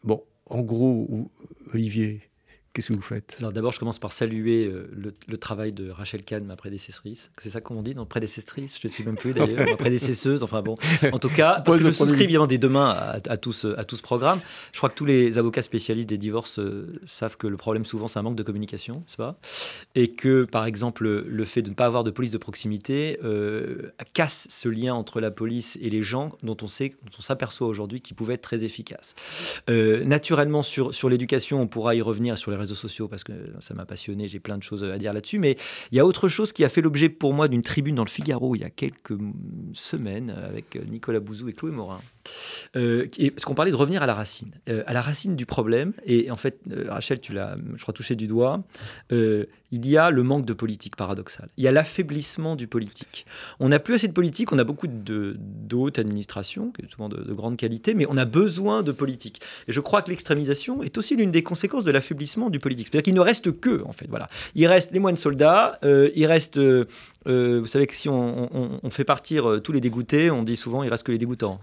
[0.03, 1.29] Bon, en gros,
[1.73, 2.21] Olivier,
[2.73, 3.35] Qu'est-ce que vous faites?
[3.37, 4.89] Alors d'abord, je commence par saluer euh,
[5.27, 7.29] le, travail de Rachel Kahn, ma prédécessrice.
[7.37, 9.67] C'est ça qu'on dit, non Prédécessrice Je ne sais même plus d'ailleurs.
[9.69, 10.75] ma prédécesseuse, enfin bon.
[11.11, 13.77] En tout cas, parce que je souscris bien des deux mains à, à, tout ce,
[13.77, 14.39] à tout ce programme.
[14.71, 18.07] Je crois que tous les avocats spécialistes des divorces euh, savent que le problème souvent,
[18.07, 19.37] c'est un manque de communication, n'est-ce pas?
[19.93, 23.91] Et que, par exemple, le fait de ne pas avoir de police de proximité euh,
[24.13, 27.67] casse ce lien entre la police et les gens dont on sait, dont on s'aperçoit
[27.67, 29.13] aujourd'hui qu'ils pouvaient être très efficaces.
[29.67, 33.73] naturellement, sur, sur l'éducation, on pourra y revenir sur les réseaux sociaux parce que ça
[33.73, 35.39] m'a passionné, j'ai plein de choses à dire là-dessus.
[35.39, 35.57] Mais
[35.91, 38.09] il y a autre chose qui a fait l'objet pour moi d'une tribune dans le
[38.09, 39.17] Figaro il y a quelques
[39.73, 42.01] semaines avec Nicolas Bouzou et Chloé Morin.
[42.75, 45.93] Euh, parce qu'on parlait de revenir à la racine, euh, à la racine du problème.
[46.05, 48.63] Et en fait, euh, Rachel, tu l'as, je crois, touché du doigt.
[49.11, 51.49] il y a le manque de politique paradoxal.
[51.57, 53.25] Il y a l'affaiblissement du politique.
[53.59, 54.51] On n'a plus assez de politique.
[54.51, 58.83] On a beaucoup de d'autres administrations, souvent de, de, grande qualité, mais on a besoin
[58.83, 59.41] de politique.
[59.67, 62.87] Et je crois que l'extrémisation est aussi l'une des conséquences de l'affaiblissement du politique.
[62.87, 64.29] C'est-à-dire qu'il ne reste que, en fait, voilà.
[64.53, 65.79] Il reste les moines soldats.
[65.83, 66.59] il reste
[67.27, 70.83] euh, vous savez que si on, fait partir euh, tous les dégoûtés, on dit souvent
[70.83, 71.59] il reste que les dégoûtants.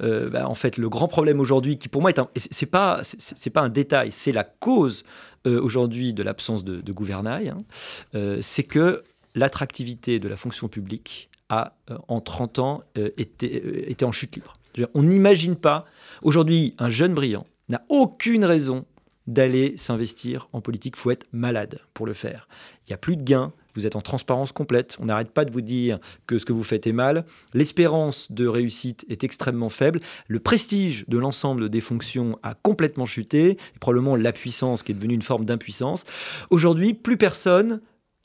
[0.00, 3.50] Euh, bah, en fait, le grand problème aujourd'hui, qui pour moi est c'est pas c'est
[3.50, 5.04] pas un détail, c'est la cause
[5.46, 9.02] aujourd'hui de l'absence de, gouvernail, hein, c'est que
[9.34, 11.76] l'attractivité de la fonction publique a
[12.08, 14.56] en 30 ans été, été en chute libre.
[14.94, 15.84] On n'imagine pas
[16.22, 18.84] aujourd'hui un jeune brillant n'a aucune raison
[19.26, 20.94] d'aller s'investir en politique.
[20.96, 22.48] Il faut être malade pour le faire.
[22.80, 25.50] Il n'y a plus de gains, vous êtes en transparence complète, on n'arrête pas de
[25.50, 30.00] vous dire que ce que vous faites est mal, l'espérance de réussite est extrêmement faible,
[30.28, 35.14] le prestige de l'ensemble des fonctions a complètement chuté, probablement la puissance qui est devenue
[35.14, 36.04] une forme d'impuissance.
[36.50, 37.80] Aujourd'hui, plus personne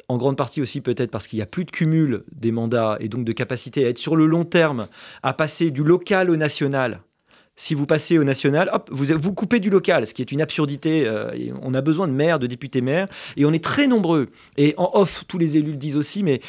[0.08, 3.10] en grande partie aussi peut-être parce qu'il n'y a plus de cumul des mandats et
[3.10, 4.88] donc de capacité à être sur le long terme,
[5.24, 7.02] à passer du local au national
[7.60, 11.06] si vous passez au national, hop, vous coupez du local, ce qui est une absurdité.
[11.06, 11.30] Euh,
[11.62, 14.30] on a besoin de maires, de députés maires, et on est très nombreux.
[14.56, 16.40] Et en off, tous les élus le disent aussi, mais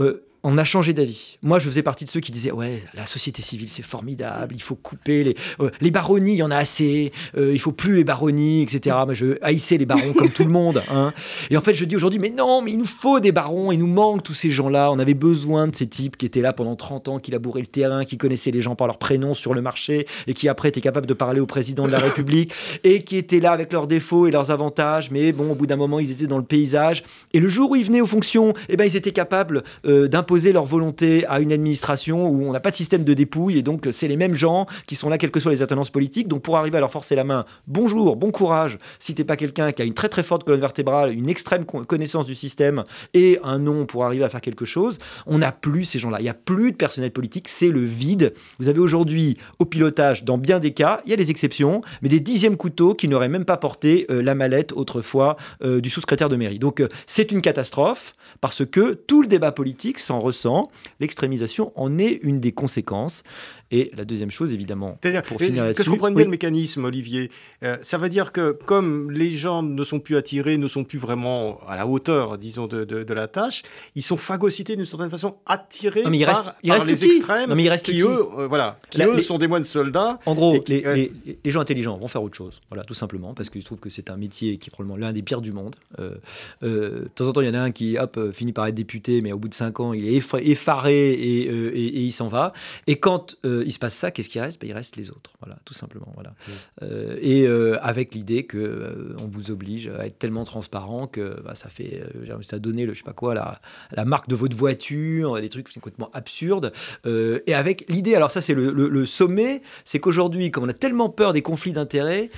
[0.00, 1.38] euh, on a changé d'avis.
[1.42, 4.62] Moi, je faisais partie de ceux qui disaient ouais, la société civile c'est formidable, il
[4.62, 7.96] faut couper les euh, les baronnies, il y en a assez, euh, il faut plus
[7.96, 8.94] les baronnies, etc.
[9.04, 10.82] Moi, je haïssais les barons comme tout le monde.
[10.96, 11.12] Hein.
[11.50, 13.78] Et en fait, je dis aujourd'hui, mais non, mais il nous faut des barons, il
[13.78, 14.90] nous manque tous ces gens-là.
[14.92, 17.66] On avait besoin de ces types qui étaient là pendant 30 ans, qui labouraient le
[17.66, 20.80] terrain, qui connaissaient les gens par leur prénom sur le marché et qui après étaient
[20.80, 22.52] capables de parler au président de la République
[22.84, 25.76] et qui étaient là avec leurs défauts et leurs avantages, mais bon, au bout d'un
[25.76, 27.02] moment, ils étaient dans le paysage.
[27.32, 30.35] Et le jour où ils venaient aux fonctions, eh ben, ils étaient capables euh, d'imposer
[30.52, 33.88] leur volonté à une administration où on n'a pas de système de dépouille et donc
[33.90, 36.28] c'est les mêmes gens qui sont là quelles que soient les attendances politiques.
[36.28, 38.78] Donc pour arriver à leur forcer la main, bonjour, bon courage.
[38.98, 42.26] Si t'es pas quelqu'un qui a une très très forte colonne vertébrale, une extrême connaissance
[42.26, 45.98] du système et un nom pour arriver à faire quelque chose, on n'a plus ces
[45.98, 46.20] gens-là.
[46.20, 48.34] Il n'y a plus de personnel politique, c'est le vide.
[48.58, 52.08] Vous avez aujourd'hui au pilotage, dans bien des cas, il y a des exceptions, mais
[52.08, 56.28] des dixièmes couteaux qui n'auraient même pas porté euh, la mallette autrefois euh, du sous-secrétaire
[56.28, 56.58] de mairie.
[56.58, 60.70] Donc euh, c'est une catastrophe parce que tout le débat politique s'en ressent.
[61.00, 63.22] L'extrémisation en est une des conséquences.
[63.72, 67.30] Et la deuxième chose, évidemment, pour finir Que je comprenne bien le mécanisme, Olivier,
[67.64, 70.98] euh, ça veut dire que comme les gens ne sont plus attirés, ne sont plus
[70.98, 73.62] vraiment à la hauteur, disons, de, de, la tâche,
[73.96, 77.56] ils sont phagocytés d'une certaine façon, attirés il par, reste, il reste les extrêmes, non,
[77.56, 80.20] mais il reste qui, eux, euh, voilà, qui eux sont des moines soldats.
[80.26, 81.12] En gros, les,
[81.44, 84.10] les, gens intelligents vont faire autre chose, voilà, tout simplement, parce qu'ils trouvent que c'est
[84.10, 85.74] un métier qui est probablement l'un des pires du monde.
[85.98, 86.14] Euh,
[86.62, 89.22] de temps en temps, il y en a un qui, hop, finit par être député,
[89.22, 92.52] mais au bout de cinq ans, il est effaré et, et, il s'en va.
[92.86, 94.60] Et quand il se passe ça, qu'est-ce qui reste?
[94.60, 96.12] Ben, Il reste les autres, voilà, tout simplement.
[96.14, 96.34] Voilà.
[96.82, 101.40] Euh, et euh, avec l'idée que euh, on vous oblige à être tellement transparent que
[101.42, 102.02] bah, ça fait,
[102.48, 103.60] ça donné le, je sais pas quoi, la,
[103.92, 106.72] la marque de votre voiture, des trucs complètement absurdes.
[107.04, 111.08] et avec l'idée, alors ça c'est le, le, sommet, c'est qu'aujourd'hui, comme on a tellement
[111.08, 112.30] peur des conflits d'intérêts,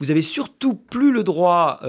[0.00, 1.80] vous avez surtout plus le droit,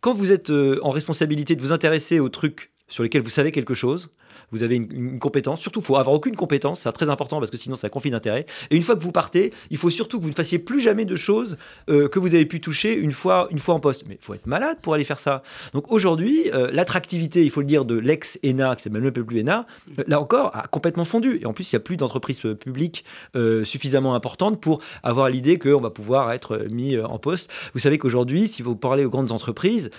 [0.00, 3.74] quand vous êtes en responsabilité, de vous intéresser aux trucs sur lesquels vous savez quelque
[3.74, 4.10] chose
[4.52, 5.60] vous avez une, compétence.
[5.60, 8.10] Surtout, il faut avoir aucune compétence, c'est très important parce que sinon, c'est un conflit
[8.10, 8.46] d'intérêt.
[8.70, 11.04] Et une fois que vous partez, il faut surtout que vous ne fassiez plus jamais
[11.04, 11.56] de choses
[11.88, 14.04] euh, que vous avez pu toucher une fois, une fois en poste.
[14.06, 15.42] Mais il faut être malade pour aller faire ça.
[15.72, 19.66] Donc aujourd'hui, euh, l'attractivité, il faut le dire, de l'ex-ENA, qui s'appelle même plus ENA,
[19.98, 21.38] euh, là encore, a complètement fondu.
[21.40, 23.04] Et en plus, il n'y a plus d'entreprises publiques
[23.64, 27.50] suffisamment importantes pour avoir l'idée qu'on va pouvoir être mis en poste.
[27.74, 29.90] Vous savez qu'aujourd'hui, si vous parlez aux grandes entreprises,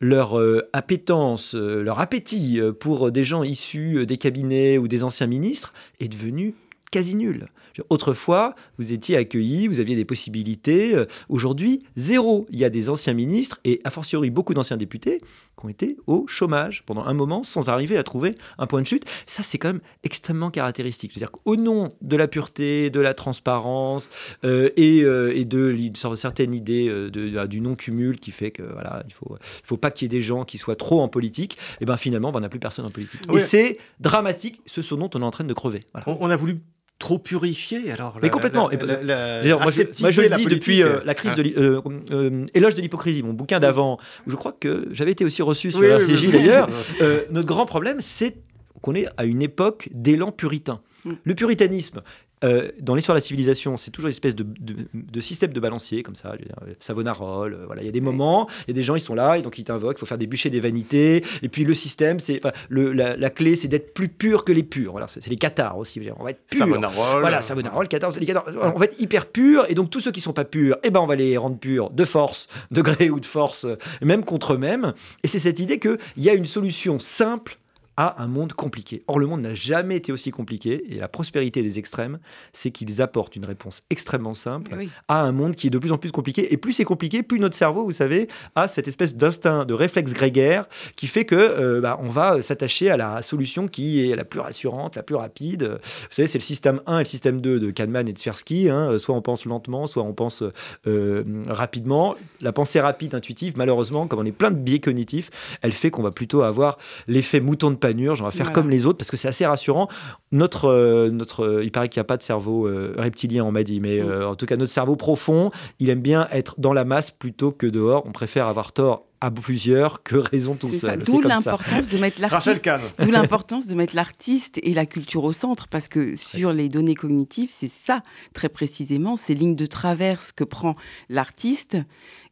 [0.00, 0.40] leur
[0.72, 6.08] appétence, leur appétit pour des gens issus euh, des cabinets ou des anciens ministres est
[6.08, 6.54] devenu
[6.90, 7.48] quasi nul.
[7.90, 10.94] Autrefois, vous étiez accueillis, vous aviez des possibilités.
[10.94, 12.46] Euh, aujourd'hui, zéro.
[12.50, 15.20] Il y a des anciens ministres et a fortiori beaucoup d'anciens députés
[15.58, 18.86] qui ont été au chômage pendant un moment sans arriver à trouver un point de
[18.86, 19.04] chute.
[19.26, 21.12] Ça, c'est quand même extrêmement caractéristique.
[21.12, 24.10] C'est-à-dire qu'au nom de la pureté, de la transparence
[24.44, 25.74] euh, et, et, de
[26.14, 30.06] certaines idées de, du non-cumul qui fait que voilà, il faut, il faut pas qu'il
[30.06, 31.56] y ait des gens qui soient trop en politique.
[31.80, 33.20] Et ben finalement, ben, on n'a plus personne en politique.
[33.32, 35.84] Et c'est dramatique, ce dont on est en train de crever.
[36.06, 36.60] on a voulu
[36.98, 38.68] trop purifié alors mais complètement.
[38.70, 41.80] la, moi, je, le dis depuis euh, la crise de euh,
[42.10, 45.70] euh, éloge de l'hypocrisie mon bouquin d'avant où je crois que j'avais été aussi reçu
[45.70, 46.68] sur la RCJ d'ailleurs.
[47.30, 48.36] Notre grand problème c'est
[48.80, 50.80] qu'on est à une époque d'élan puritain.
[51.04, 51.12] Mm.
[51.24, 52.02] Le puritanisme,
[52.44, 56.14] euh, dans l'histoire de la civilisation, c'est toujours une espèce de, système de balancier, comme
[56.14, 56.34] ça,
[56.78, 59.14] Savonarole, euh, voilà, il y a des moments, il y a des gens, ils sont
[59.14, 61.74] là, et donc ils t'invoquent, il faut faire des bûchers des vanités, et puis le
[61.74, 65.78] système, c'est la, clé, c'est d'être plus pur que les purs, voilà, c'est les cathares
[65.78, 66.60] aussi, on va être pur.
[66.60, 67.20] Savonarole.
[67.20, 70.20] Voilà, Savonarole, cathares, les cathares, on va être hyper pur, et donc tous ceux qui
[70.20, 73.18] sont pas purs, eh ben on va les rendre purs de force, de gré ou
[73.18, 73.66] de force,
[74.00, 77.58] même contre eux-mêmes, et c'est cette idée qu'il y a une solution simple
[77.98, 79.02] à un monde compliqué.
[79.08, 82.20] Or, le monde n'a jamais été aussi compliqué, et la prospérité des extrêmes,
[82.52, 84.76] c'est qu'ils apportent une réponse extrêmement simple
[85.08, 86.52] à un monde qui est de plus en plus compliqué.
[86.52, 90.12] Et plus c'est compliqué, plus notre cerveau, vous savez, a cette espèce d'instinct, de réflexe
[90.12, 94.24] grégaire, qui fait que euh, bah, on va s'attacher à la solution qui est la
[94.24, 95.64] plus rassurante, la plus rapide.
[95.64, 98.70] Vous savez, c'est le système 1 et le système 2 de Kahneman et de Tversky.
[98.70, 98.96] Hein.
[98.98, 100.44] Soit on pense lentement, soit on pense
[100.86, 102.14] euh, rapidement.
[102.40, 105.30] La pensée rapide, intuitive, malheureusement, comme on est plein de biais cognitifs,
[105.62, 107.87] elle fait qu'on va plutôt avoir l'effet mouton de
[108.20, 109.88] on va faire comme les autres parce que c'est assez rassurant.
[110.32, 113.52] Notre, euh, notre, euh, il paraît qu'il n'y a pas de cerveau euh, reptilien, on
[113.52, 114.24] m'a dit, mais mm.
[114.24, 117.66] en tout cas, notre cerveau profond, il aime bien être dans la masse plutôt que
[117.66, 118.04] dehors.
[118.06, 121.02] On préfère avoir tort à plusieurs que raison tout seul.
[121.02, 122.68] D'où l'importance de mettre l'artiste.
[122.98, 126.94] D'où l'importance de mettre l'artiste et la culture au centre, parce que sur les données
[126.94, 128.02] cognitives, c'est ça
[128.32, 130.76] très précisément, ces lignes de traverse que prend
[131.08, 131.76] l'artiste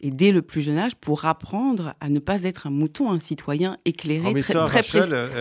[0.00, 3.18] et dès le plus jeune âge pour apprendre à ne pas être un mouton, un
[3.18, 4.82] citoyen éclairé oh, très,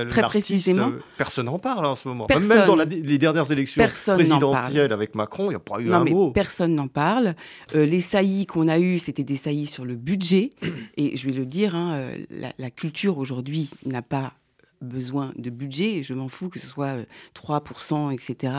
[0.07, 0.91] très, précisément.
[1.17, 2.27] Personne n'en parle en ce moment.
[2.29, 6.31] Même dans les dernières élections présidentielles avec Macron, il n'y a pas eu un mot.
[6.31, 7.35] Personne n'en parle.
[7.75, 10.51] Euh, les saillies qu'on a eues, c'était des saillies sur le budget.
[10.97, 14.33] et je vais le dire, hein, euh, la, culture aujourd'hui n'a pas
[14.81, 16.97] besoin de budget, je m'en fous que ce soit
[17.33, 18.53] 3%, etc.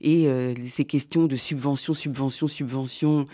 [0.00, 0.28] et
[0.66, 3.26] ces questions de subvention, subvention, subvention,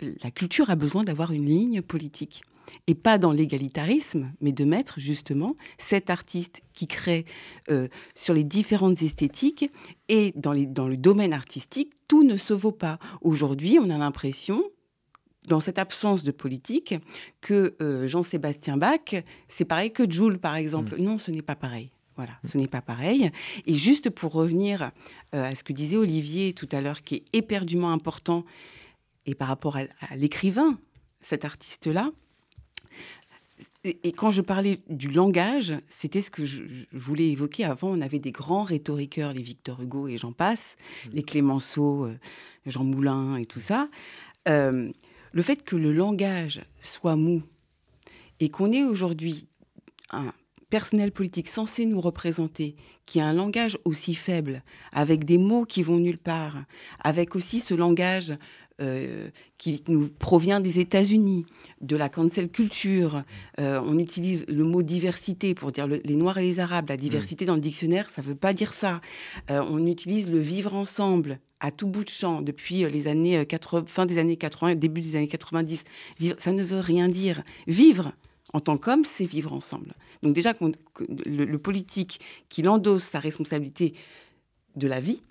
[0.00, 2.42] la culture a besoin d'avoir une ligne politique.
[2.88, 7.24] Et pas dans l'égalitarisme, mais de mettre justement cet artiste qui crée
[7.70, 9.70] euh, sur les différentes esthétiques
[10.08, 12.98] et dans, dans le domaine artistique, tout ne se vaut pas.
[13.20, 14.64] Aujourd'hui, on a l'impression
[15.46, 16.94] dans cette absence de politique,
[17.40, 19.14] que euh, Jean-Sébastien Bach,
[19.48, 20.96] c'est pareil que Jules, par exemple.
[20.98, 21.04] Mm.
[21.04, 21.90] Non, ce n'est pas pareil.
[22.16, 23.30] Voilà, ce n'est pas pareil.
[23.66, 24.90] Et juste pour revenir
[25.34, 28.44] euh, à ce que disait Olivier tout à l'heure, qui est éperdument important,
[29.26, 30.78] et par rapport à, l'écrivain,
[31.20, 32.10] cet artiste-là,
[33.84, 37.64] et quand je parlais du langage, c'était ce que je, voulais évoquer.
[37.64, 41.08] Avant, on avait des grands rhétoriqueurs, les Victor Hugo et j'en passe, mm.
[41.12, 42.18] les Clémenceau, euh,
[42.66, 43.88] Jean Moulin et tout ça
[45.36, 47.42] le fait que le langage soit mou
[48.40, 49.48] et qu'on ait aujourd'hui
[50.10, 50.32] un
[50.70, 55.82] personnel politique censé nous représenter, qui a un langage aussi faible, avec des mots qui
[55.82, 56.64] vont nulle part,
[57.04, 58.32] avec aussi ce langage
[58.80, 61.44] euh, qui nous provient des États-Unis,
[61.82, 63.22] de la cancel culture.
[63.60, 66.88] Euh, on utilise le mot diversité pour dire les Noirs et les Arabes.
[66.88, 69.02] La diversité dans le dictionnaire, ça ne veut pas dire ça.
[69.50, 73.44] Euh, on utilise le vivre ensemble à tout bout de champ depuis euh, les années
[73.44, 75.84] 80, euh, fin des années 80, début des années 90.
[76.38, 77.42] ça ne veut rien dire.
[77.66, 78.12] Vivre
[78.52, 79.94] en tant qu'homme, c'est vivre ensemble.
[80.22, 80.54] Donc déjà,
[81.26, 83.94] le, politique qui endosse sa responsabilité
[84.76, 85.22] de la vie,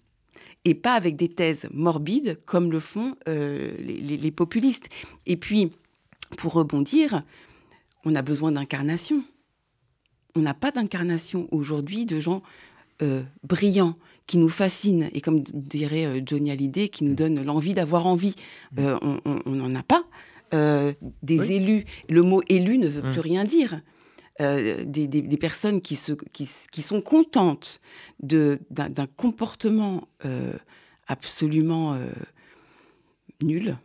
[0.66, 4.90] et pas avec des thèses morbides comme le font euh, les, populistes.
[5.28, 5.72] Et puis,
[6.38, 7.24] pour rebondir,
[8.04, 9.24] on a besoin d'incarnation.
[10.36, 12.42] On n'a pas d'incarnation aujourd'hui de gens
[13.44, 13.96] brillants
[14.28, 17.16] qui nous fascine et comme dirait euh, Johnny Hallyday, qui nous mm.
[17.16, 18.36] donne l'envie d'avoir envie.
[18.72, 18.80] Mm.
[18.80, 18.98] Euh,
[19.46, 20.06] on n'en a pas.
[20.54, 23.12] Euh, des élus, le mot élu ne veut mm.
[23.12, 23.82] plus rien dire.
[24.40, 27.80] des, personnes qui, se, qui, qui sont contentes
[28.20, 30.08] d'un comportement
[31.08, 31.98] absolument
[33.42, 33.78] nul,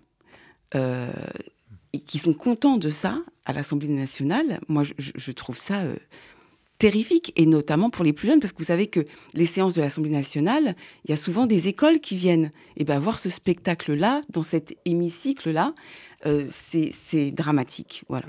[0.75, 5.85] et qui sont contents de ça à l'Assemblée nationale, moi je, je trouve ça
[6.81, 9.83] terrifique, et notamment pour les plus jeunes, parce que vous savez que les séances de
[9.83, 12.51] l'Assemblée nationale, il y a souvent des écoles qui viennent.
[12.77, 15.75] Et bien voir ce spectacle-là, dans cet hémicycle-là,
[16.27, 18.05] euh, c'est dramatique.
[18.09, 18.27] Voilà.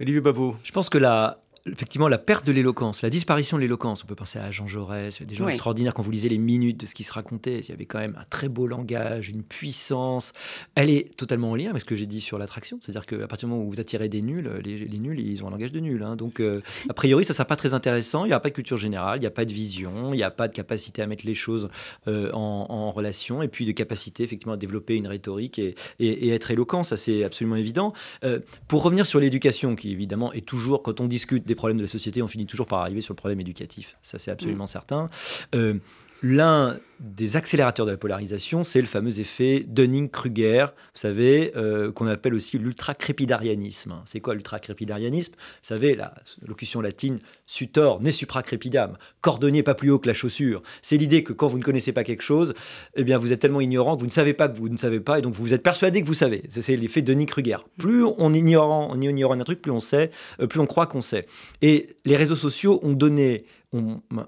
[0.00, 0.56] Olivier Babot.
[0.64, 4.04] Je pense que la, effectivement la perte de l'éloquence, la disparition de l'éloquence.
[4.04, 6.86] On peut penser à Jean Jaurès, des gens extraordinaires quand vous lisez les minutes de
[6.86, 7.60] ce qui se racontait.
[7.60, 10.32] Il y avait quand même un très beau langage, une puissance.
[10.74, 12.78] Elle est totalement en lien avec ce que j'ai dit sur l'attraction.
[12.80, 15.50] C'est-à-dire qu'à partir du moment où vous attirez des nuls, les, nuls, ils ont un
[15.50, 16.02] langage de nul.
[16.02, 16.16] Hein.
[16.16, 18.24] Donc, euh, a priori, ça ne sera pas très intéressant.
[18.24, 20.22] Il n'y a pas de culture générale, il n'y a pas de vision, il n'y
[20.22, 21.68] a pas de capacité à mettre les choses
[22.08, 26.82] euh, en, relation et puis de capacité effectivement à développer une rhétorique et, être éloquent.
[26.82, 27.92] Ça, c'est absolument évident.
[28.24, 31.82] Euh, pour revenir sur l'éducation, qui évidemment est toujours, quand on discute des problèmes de
[31.82, 33.96] la société, on finit toujours par arriver sur le problème éducatif.
[34.02, 34.68] Ça, c'est absolument mm.
[34.68, 35.10] certain.
[35.54, 35.74] Euh,
[36.22, 42.06] L'un des accélérateurs de la polarisation, c'est le fameux effet Dunning-Kruger, vous savez, euh, qu'on
[42.06, 43.96] appelle aussi l'ultra-crépidarianisme.
[44.06, 45.32] C'est quoi l'ultra-crépidarianisme?
[45.32, 46.14] Vous savez, la
[46.46, 50.62] locution latine sutor ne supra-crepidam, cordonnier pas plus haut que la chaussure.
[50.80, 52.54] C'est l'idée que quand vous ne connaissez pas quelque chose,
[52.94, 55.00] eh bien, vous êtes tellement ignorant que vous ne savez pas que vous ne savez
[55.00, 56.44] pas, et donc vous êtes persuadé que vous savez.
[56.48, 57.58] C'est l'effet Dunning-Kruger.
[57.76, 60.10] Plus on ignore, on ignore un truc, plus on sait,
[60.40, 61.26] euh, plus on croit qu'on sait.
[61.60, 63.44] Et les réseaux sociaux ont donné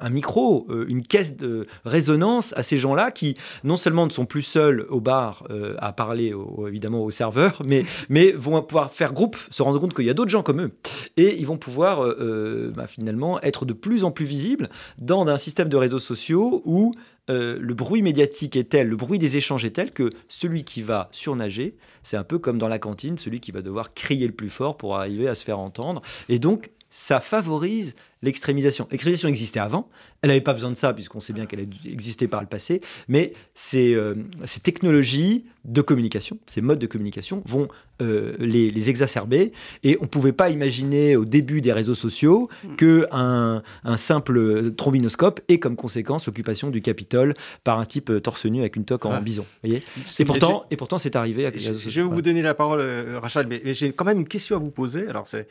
[0.01, 4.27] un micro, euh, une caisse de résonance à ces gens-là qui non seulement ne sont
[4.27, 6.35] plus seuls au bar euh, à parler
[6.67, 7.63] évidemment aux serveurs,
[8.09, 10.73] mais, vont pouvoir faire groupe, se rendre compte qu'il y a d'autres gens comme eux.
[11.17, 14.69] Et ils vont pouvoir euh, bah, finalement être de plus en plus visibles
[14.99, 16.93] dans un système de réseaux sociaux où
[17.31, 21.11] le bruit médiatique est tel, le bruit des échanges est tel que celui qui va
[21.13, 24.49] surnager, c'est un peu comme dans la cantine, celui qui va devoir crier le plus
[24.49, 26.01] fort pour arriver à se faire entendre.
[26.31, 28.89] Et donc, ça favorise l'extrémisation.
[28.91, 29.89] L'extrémisation existait avant,
[30.23, 32.81] elle n'avait pas besoin de ça, puisqu'on sait bien qu'elle a existé par le passé,
[33.07, 34.15] mais ces, euh,
[34.45, 37.69] ces, technologies de communication, ces modes de communication vont
[38.03, 39.53] euh, les, exacerber,
[39.85, 45.41] et on ne pouvait pas imaginer au début des réseaux sociaux qu'un un simple trombinoscope
[45.49, 49.05] ait comme conséquence l'occupation du Capitole par un type euh, torse nu avec une toque
[49.07, 49.47] en bison.
[49.63, 49.83] Voyez?
[50.19, 51.91] Et, pourtant, et pourtant, c'est arrivé sociaux.
[51.91, 52.81] Je vais vous donner la parole,
[53.21, 55.07] Rachel, mais j'ai quand même une question à vous poser.
[55.07, 55.47] Alors, c'est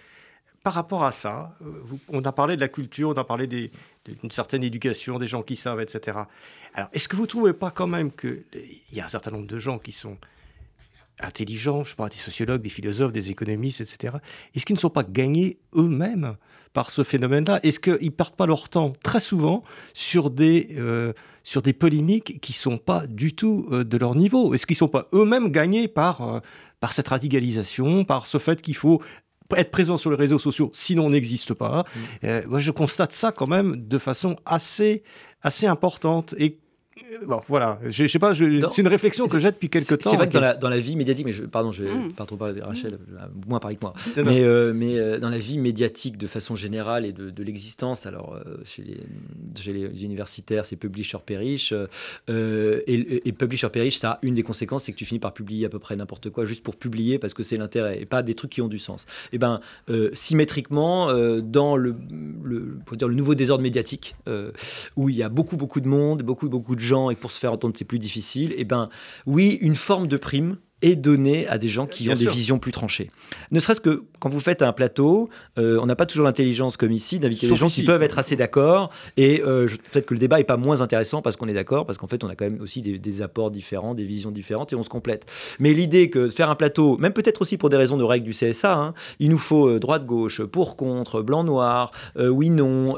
[0.68, 4.32] par rapport à ça, euh, on a parlé de la culture, on a parlé d'une
[4.32, 6.18] certaine éducation, des gens qui savent, etc.
[6.74, 8.44] Alors, est-ce que vous ne trouvez pas quand même qu'il
[8.92, 10.18] y a un certain nombre de gens qui sont
[11.22, 14.18] intelligents, je parle des sociologues, des philosophes, des économistes, etc.
[14.54, 16.36] Est-ce qu'ils ne sont pas gagnés eux-mêmes
[16.74, 17.62] par ce phénomène-là?
[17.64, 19.64] Est-ce qu'ils ne partent pas leur temps très souvent
[19.94, 21.14] sur des, euh,
[21.44, 24.54] sur des polémiques qui ne sont pas du tout euh, de leur niveau?
[24.54, 26.42] Est-ce qu'ils ne sont pas eux-mêmes gagnés par,
[26.82, 29.02] par cette radicalisation, par ce fait qu'il faut
[29.56, 31.84] être présent sur les réseaux sociaux, sinon on n'existe pas.
[31.84, 32.00] Mm.
[32.26, 35.04] Euh, moi, je constate ça quand même de façon assez,
[35.42, 36.36] assez importante.
[36.38, 36.60] Et
[37.26, 40.10] bon, voilà, je, sais pas, c'est une réflexion que j'ai depuis quelques temps.
[40.10, 42.14] C'est vrai que dans la, dans la, vie médiatique, mais je, pardon, je vais mm.
[42.14, 43.50] pas trop parler de Rachel, mm.
[43.50, 47.06] moins parler que moi, mais, euh, mais euh, dans la vie médiatique de façon générale
[47.06, 48.98] et de, de l'existence, alors euh, chez, les,
[49.60, 51.74] chez, les, universitaires, c'est Publisher Perish,
[52.28, 55.66] et, et, Publisher Perish, ça a une des conséquences, c'est que tu finis par publier
[55.66, 58.34] à peu près n'importe quoi juste pour publier parce que c'est l'intérêt et pas des
[58.34, 59.06] trucs qui ont du sens.
[59.32, 59.62] Et eh ben
[60.14, 61.08] symétriquement,
[61.42, 61.96] dans le,
[62.44, 64.16] le, pour dire, le nouveau désordre médiatique,
[64.96, 67.40] où il y a beaucoup, beaucoup de monde, beaucoup, beaucoup de gens et pour se
[67.40, 68.90] faire entendre c'est plus difficile, et eh ben
[69.26, 72.72] oui, une forme de prime est donnée à des gens qui ont des visions plus
[72.72, 73.10] tranchées.
[73.52, 76.92] Ne serait-ce que quand vous faites un plateau, euh, on n'a pas toujours l'intelligence comme
[76.92, 78.92] ici d'inviter des gens qui peuvent être assez d'accord.
[79.16, 81.98] Et euh, peut-être que le débat est pas moins intéressant parce qu'on est d'accord, parce
[81.98, 84.84] qu'en fait on a quand même aussi des, apports différents, des visions différentes et on
[84.84, 85.26] se complète.
[85.60, 88.32] Mais l'idée que faire un plateau, même peut-être aussi pour des raisons de règles du
[88.32, 92.96] CSA, hein, il nous faut euh, droite-gauche, pour, contre, blanc-noir, oui, non,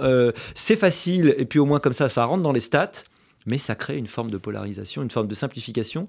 [0.56, 3.04] c'est facile et puis au moins comme ça ça rentre dans les stats
[3.46, 6.08] mais ça crée une forme de polarisation, une forme de simplification.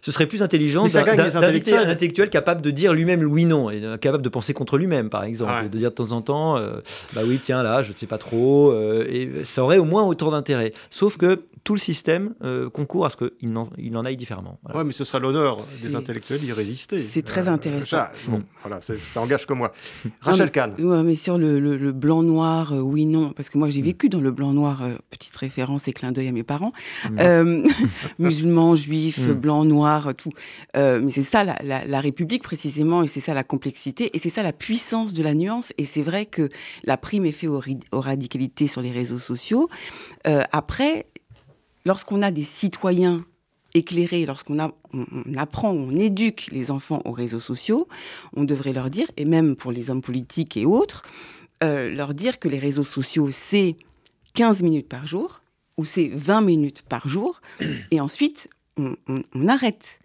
[0.00, 4.22] Ce serait plus intelligent d'inviter un intellectuel capable de dire lui-même oui-non, et euh, capable
[4.22, 6.80] de penser contre lui-même, par exemple, de dire de temps en temps, euh,
[7.14, 10.04] bah oui, tiens, là, je ne sais pas trop, euh, et ça aurait au moins
[10.04, 10.72] autant d'intérêt.
[10.90, 12.32] Sauf que tout le système
[12.72, 14.58] concourt à ce qu'il en, il en aille différemment.
[14.74, 17.02] Oui, mais ce sera l'honneur des intellectuels d'y résister.
[17.02, 18.04] C'est très intéressant.
[18.26, 19.72] bon, voilà, ça engage que moi.
[20.20, 20.74] Rachel Kahn.
[20.78, 23.84] Oui, mais sur le, blanc-noir, oui-non, parce que moi j'ai mm.
[23.84, 26.67] vécu dans le blanc-noir, petite référence et clin d'œil à mes parents.
[27.18, 27.64] Euh,
[28.18, 29.32] musulmans, juifs, mm.
[29.32, 30.30] blancs, noirs, tout.
[30.76, 34.42] Euh, mais c'est ça la, République précisément, et c'est ça la complexité, et c'est ça
[34.42, 35.72] la puissance de la nuance.
[35.78, 36.48] Et c'est vrai que
[36.84, 39.68] la prime est faite aux, radicalités sur les réseaux sociaux.
[40.26, 41.06] Euh, après,
[41.84, 43.24] lorsqu'on a des citoyens
[43.74, 44.58] éclairés, lorsqu'on
[44.92, 47.86] on, apprend, on éduque les enfants aux réseaux sociaux,
[48.34, 51.02] on devrait leur dire, et même pour les hommes politiques et autres,
[51.60, 53.76] leur dire que les réseaux sociaux, c'est
[54.34, 55.42] 15 minutes par jour,
[55.78, 57.40] où c'est 20 minutes par jour,
[57.90, 59.98] et ensuite, on arrête.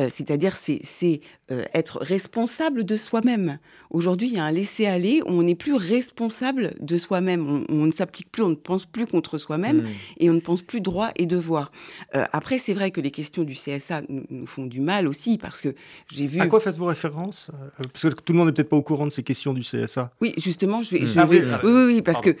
[0.00, 1.20] Euh, c'est-à-dire c'est
[1.50, 3.58] euh, être responsable de soi-même.
[3.90, 7.64] Aujourd'hui, il y a un laisser-aller où on n'est plus responsable de soi-même.
[7.68, 9.88] On, ne s'applique plus, on ne pense plus contre soi-même hmm.
[10.18, 11.70] et on ne pense plus droit et devoir.
[12.14, 15.60] Euh, après, c'est vrai que les questions du CSA nous, font du mal aussi parce
[15.60, 15.74] que
[16.10, 16.40] j'ai vu.
[16.40, 19.12] À quoi faites-vous référence Parce que tout le monde n'est peut-être pas au courant de
[19.12, 20.12] ces questions du CSA.
[20.20, 21.00] Oui, justement, je vais.
[21.00, 21.18] Hmm.
[21.18, 22.36] Ah oui, oui, oui, parce que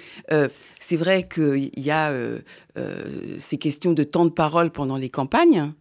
[0.78, 2.12] c'est vrai qu'il y a
[3.38, 5.72] ces questions de temps de parole pendant les campagnes.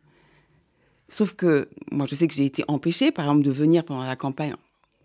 [1.09, 4.15] Sauf que moi, je sais que j'ai été empêchée, par exemple, de venir pendant la
[4.15, 4.55] campagne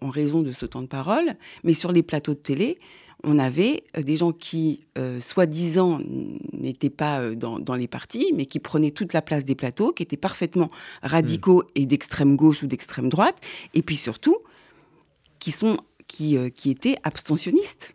[0.01, 1.35] en raison de ce temps de parole,
[1.65, 2.79] mais sur les plateaux de télé,
[3.25, 6.01] on avait euh, des gens qui, euh, soi-disant,
[6.53, 10.03] n'étaient pas euh, dans, les partis, mais qui prenaient toute la place des plateaux, qui
[10.03, 10.71] étaient parfaitement
[11.03, 11.71] radicaux hmm.
[11.75, 13.37] et d'extrême gauche ou d'extrême droite,
[13.73, 14.37] et puis surtout,
[15.39, 17.94] qui, sont, qui, qui étaient abstentionnistes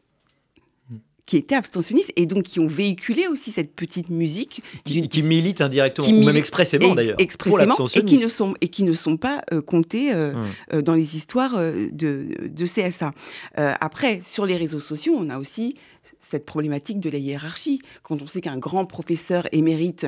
[1.30, 4.64] qui étaient abstentionnistes et donc qui ont véhiculé aussi cette petite musique.
[4.84, 7.18] Qui, qui militent indirectement, ou même expressément d'ailleurs.
[7.20, 10.48] Expressément, et qui, ne sont, et qui ne sont pas euh, comptés euh, hum.
[10.74, 13.14] euh, dans les histoires de, de CSA.
[13.56, 15.76] après, sur les réseaux sociaux, on a aussi
[16.20, 17.80] cette problématique de la hiérarchie.
[18.02, 20.08] Quand on sait qu'un grand professeur émérite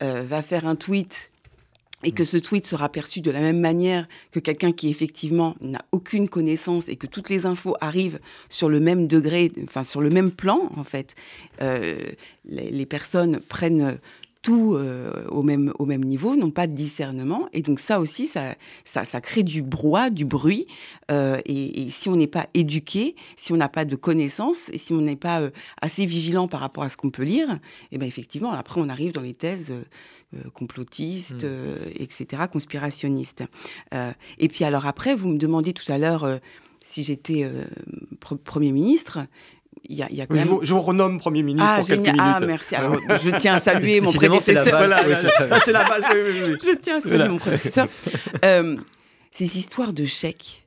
[0.00, 1.32] va faire un tweet
[2.04, 5.84] et que ce tweet sera perçu de la même manière que quelqu'un qui effectivement n'a
[5.92, 10.10] aucune connaissance et que toutes les infos arrivent sur le même degré, enfin sur le
[10.10, 11.14] même plan en fait,
[11.62, 11.98] euh,
[12.44, 13.98] les, personnes prennent
[14.42, 17.48] tout euh, au, même, au même niveau, n'ont pas de discernement.
[17.54, 20.66] Et donc ça aussi, ça, ça, crée du brouhaha, du bruit.
[21.10, 24.92] Euh, et, si on n'est pas éduqué, si on n'a pas de connaissances, et si
[24.92, 25.48] on n'est pas
[25.80, 27.58] assez vigilant par rapport à ce qu'on peut lire, et
[27.92, 29.72] eh ben effectivement, après on arrive dans les thèses
[30.52, 31.44] complotistes, hmm.
[31.44, 33.44] euh, etc., conspirationnistes.
[33.92, 36.40] Euh, et puis alors après, vous me demandiez tout à l'heure
[36.84, 37.50] si j'étais
[38.20, 39.26] Premier ministre.
[39.86, 40.58] Il y a, quand même...
[40.62, 42.20] je, vous, renomme Premier ministre ah, pour quelques minutes.
[42.20, 42.74] Ah, merci.
[42.74, 44.64] Alors, je tiens à saluer mon prédécesseur.
[45.64, 46.04] C'est la balle.
[46.62, 47.88] je tiens à saluer mon prédécesseur.
[49.30, 50.64] ces histoires de chèques,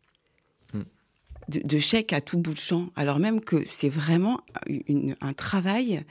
[0.74, 0.82] hmm.
[1.48, 4.42] de, chèques à tout bout de champ, alors même que c'est vraiment
[5.22, 6.04] un travail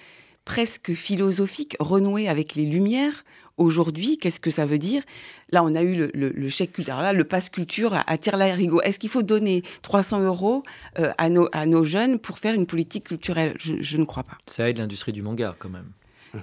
[0.46, 3.24] presque philosophique, renoué avec les Lumières,
[3.56, 5.02] Aujourd'hui, qu'est-ce que ça veut dire?
[5.50, 6.96] Là, on a eu le, chèque culture.
[6.96, 8.82] Là, le passe culture attire l'arigot.
[8.82, 10.62] Est-ce qu'il faut donner 300 euros
[10.98, 13.56] euh, à, nos, à nos jeunes pour faire une politique culturelle?
[13.58, 14.36] Je, ne crois pas.
[14.46, 15.90] Ça aide l'industrie du manga, quand même.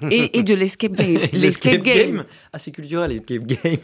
[0.09, 1.19] Et, de l'escape game.
[1.33, 2.25] l'escape game.
[2.51, 3.77] Ah, c'est culturel, l'escape game.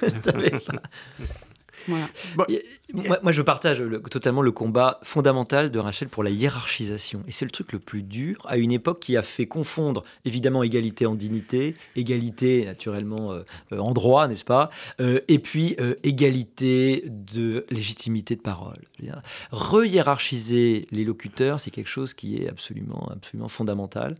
[2.94, 7.24] moi, je partage totalement le combat fondamental de Rachel pour la hiérarchisation.
[7.28, 10.64] Et c'est le truc le plus dur à une époque qui a fait confondre évidemment
[10.64, 14.70] égalité en dignité, égalité naturellement euh, euh, en droit, n'est-ce pas
[15.00, 18.80] euh, Et puis égalité de légitimité de parole.
[19.52, 24.16] Re-hiérarchiser les locuteurs, c'est quelque chose qui est absolument, absolument fondamental.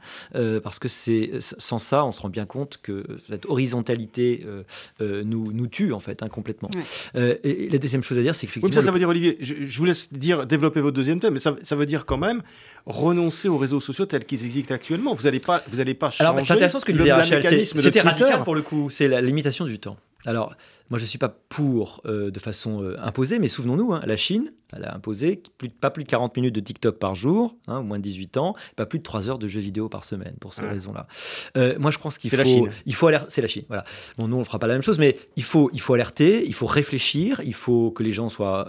[0.64, 4.46] parce que c'est sans ça, on se rend bien compte que cette horizontalité
[5.00, 6.70] nous, nous tue en fait, incomplètement.
[6.70, 7.40] complètement.
[7.44, 9.86] et la deuxième chose à dire, c'est que ça, ça veut dire, Olivier, je, vous
[9.86, 12.42] laisse dire, développer votre deuxième thème, mais ça, ça veut dire quand même
[12.86, 15.14] renoncer aux réseaux sociaux tels qu'ils existent actuellement.
[15.14, 16.30] Vous n'allez pas, vous allez pas changer.
[16.30, 17.66] Alors, c'est intéressant ce que disait Rachel.
[17.66, 18.90] C'était radical pour le coup.
[18.90, 19.98] C'est la limitation du temps.
[20.26, 20.54] Alors,
[20.90, 24.18] moi, je ne suis pas pour euh, de façon euh, imposée, mais souvenons-nous, hein, la
[24.18, 27.80] Chine, elle a imposé plus, pas plus de 40 minutes de TikTok par jour, hein,
[27.80, 30.36] au moins de 18 ans, pas plus de 3 heures de jeux vidéo par semaine,
[30.40, 31.08] pour ces raisons-là.
[31.58, 32.38] Euh, moi, je pense qu'il faut...
[32.38, 32.70] La Chine.
[32.86, 33.28] Il faut alerter...
[33.30, 33.84] C'est la Chine, voilà.
[34.18, 36.44] Bon, nous, on ne fera pas la même chose, mais il faut, il faut alerter,
[36.46, 38.68] il faut réfléchir, il faut que les gens soient,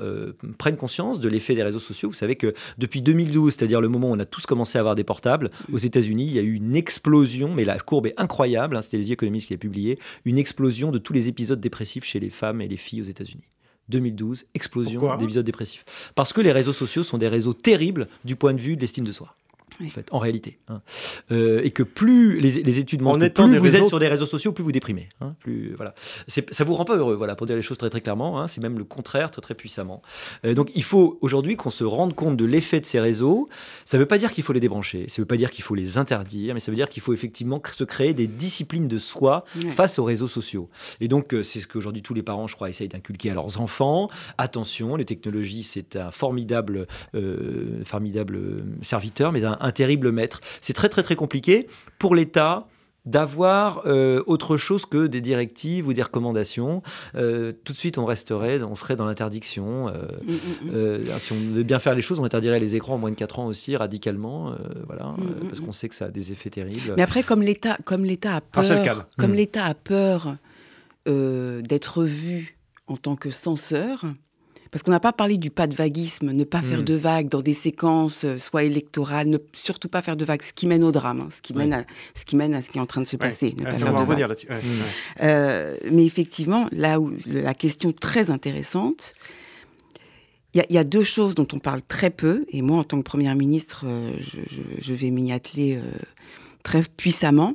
[0.58, 2.10] prennent conscience de l'effet des réseaux sociaux.
[2.10, 4.94] Vous savez que depuis 2012, c'est-à-dire le moment où on a tous commencé à avoir
[4.94, 8.76] des portables, aux États-Unis, il y a eu une explosion, mais la courbe est incroyable,
[8.76, 12.20] hein, c'était les économistes qui l'ont publié, une explosion de tous les épisodes dépressifs chez
[12.20, 13.44] les femmes et les filles aux États-Unis.
[13.88, 15.84] 2012, explosion d'épisodes dépressifs.
[16.14, 19.04] Parce que les réseaux sociaux sont des réseaux terribles du point de vue de l'estime
[19.04, 19.34] de soi
[19.86, 20.58] en fait, en réalité.
[20.68, 20.82] Hein.
[21.30, 24.52] Euh, et que plus les, études montrent que plus vous êtes sur des réseaux sociaux,
[24.52, 25.08] plus vous déprimez.
[25.20, 25.34] Hein.
[25.40, 25.94] plus, voilà.
[26.28, 28.40] Ça vous rend pas heureux, voilà, pour dire les choses très très clairement.
[28.40, 28.48] Hein.
[28.48, 30.02] C'est même le contraire très très puissamment.
[30.44, 33.48] Euh, donc il faut aujourd'hui qu'on se rende compte de l'effet de ces réseaux.
[33.84, 35.64] Ça ne veut pas dire qu'il faut les débrancher, ça ne veut pas dire qu'il
[35.64, 38.98] faut les interdire, mais ça veut dire qu'il faut effectivement se créer des disciplines de
[38.98, 40.68] soi face aux réseaux sociaux.
[41.00, 43.60] Et donc euh, c'est ce qu'aujourd'hui tous les parents, je crois, essayent d'inculquer à leurs
[43.60, 44.08] enfants.
[44.38, 46.86] Attention, les technologies, c'est un formidable,
[47.84, 50.40] formidable serviteur, mais un un terrible maître.
[50.60, 51.66] C'est très très très compliqué
[51.98, 52.66] pour l'État
[53.06, 56.82] d'avoir euh, autre chose que des directives ou des recommandations.
[57.14, 59.88] Euh, tout de suite, on resterait, on serait dans l'interdiction.
[59.88, 59.92] Euh,
[60.22, 61.18] mm, mm, mm.
[61.18, 63.38] si on veut bien faire les choses, on interdirait les écrans en moins de 4
[63.38, 64.54] ans aussi, radicalement,
[64.86, 65.14] voilà,
[65.48, 66.94] parce qu'on sait que ça a des effets terribles.
[66.96, 70.36] Mais après, comme l'État, comme l'État a peur, comme l'État a peur
[71.06, 74.04] d'être vu en tant que censeur,
[74.70, 76.84] parce qu'on n'a pas parlé du pas de vaguisme, ne pas faire hmm.
[76.84, 80.52] de vagues dans des séquences euh, soit électorales, ne surtout pas faire de vagues, ce
[80.52, 82.78] qui mène au drame, hein, ce, qui mène à, ce qui mène à ce qui
[82.78, 83.54] est en train de se passer.
[83.58, 84.36] Ne pas faire de vagues.
[85.22, 89.14] Euh, mais effectivement, là où la question très intéressante,
[90.54, 93.04] il y, a deux choses dont on parle très peu, et moi, en tant que
[93.04, 94.16] Première ministre, euh,
[94.80, 95.80] je, vais m'y atteler
[96.64, 97.54] très puissamment.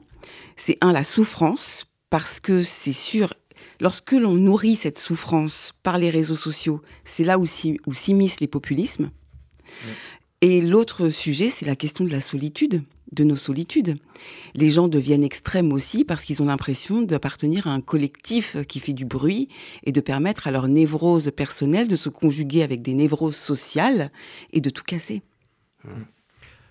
[0.56, 3.34] C'est un, la souffrance, parce que c'est sûr
[3.80, 9.12] Lorsque l'on nourrit cette souffrance par les réseaux sociaux, c'est là où s'immiscent les populismes.
[10.42, 13.96] Et l'autre sujet, c'est la question de la solitude, de nos solitudes.
[14.54, 18.94] Les gens deviennent extrêmes aussi parce qu'ils ont l'impression d'appartenir à un collectif qui fait
[18.94, 19.50] du bruit
[19.84, 24.12] et de permettre à leur névrose personnelle de se conjuguer avec des névroses sociales
[24.54, 25.22] et de tout casser.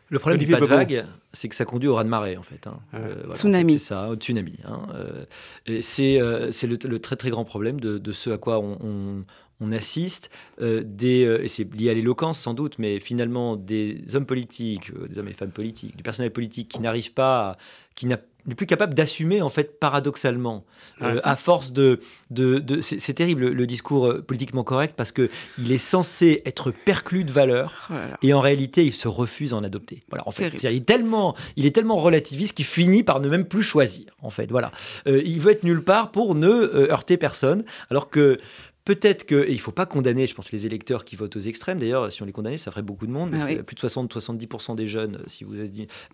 [0.08, 2.66] Le problème du pas de vague, c'est que ça conduit au raz-de-marée, en fait.
[2.66, 2.78] Hein.
[2.94, 3.74] Euh, tsunami.
[3.74, 4.54] c'est ça, au tsunami.
[4.64, 4.86] Hein.
[4.94, 9.24] Euh, c'est euh, le, très très grand problème de, ce à quoi on, on
[9.72, 10.30] assiste
[10.60, 15.28] des, et c'est lié à l'éloquence sans doute, mais finalement des hommes politiques, des hommes
[15.28, 17.56] et femmes politiques, du personnel politique qui n'arrivent pas,
[17.94, 20.64] qui n'a n'est plus capable d'assumer en fait paradoxalement
[21.02, 22.00] euh, à force de,
[22.30, 27.24] de, c'est terrible le discours euh, politiquement correct parce que il est censé être perclus
[27.24, 30.02] de valeur oh et en réalité il se refuse à en adopter.
[30.10, 33.46] Voilà en fait il est tellement il est tellement relativiste qu'il finit par ne même
[33.46, 34.72] plus choisir en fait voilà.
[35.06, 36.48] Euh, il veut être nulle part pour ne
[36.90, 38.38] heurter personne alors que
[38.84, 41.78] Peut-être que, il ne faut pas condamner, je pense, les électeurs qui votent aux extrêmes.
[41.78, 43.30] D'ailleurs, si on les condamnait, ça ferait beaucoup de monde.
[43.30, 45.54] Parce ah que plus de 60-70% des jeunes, si vous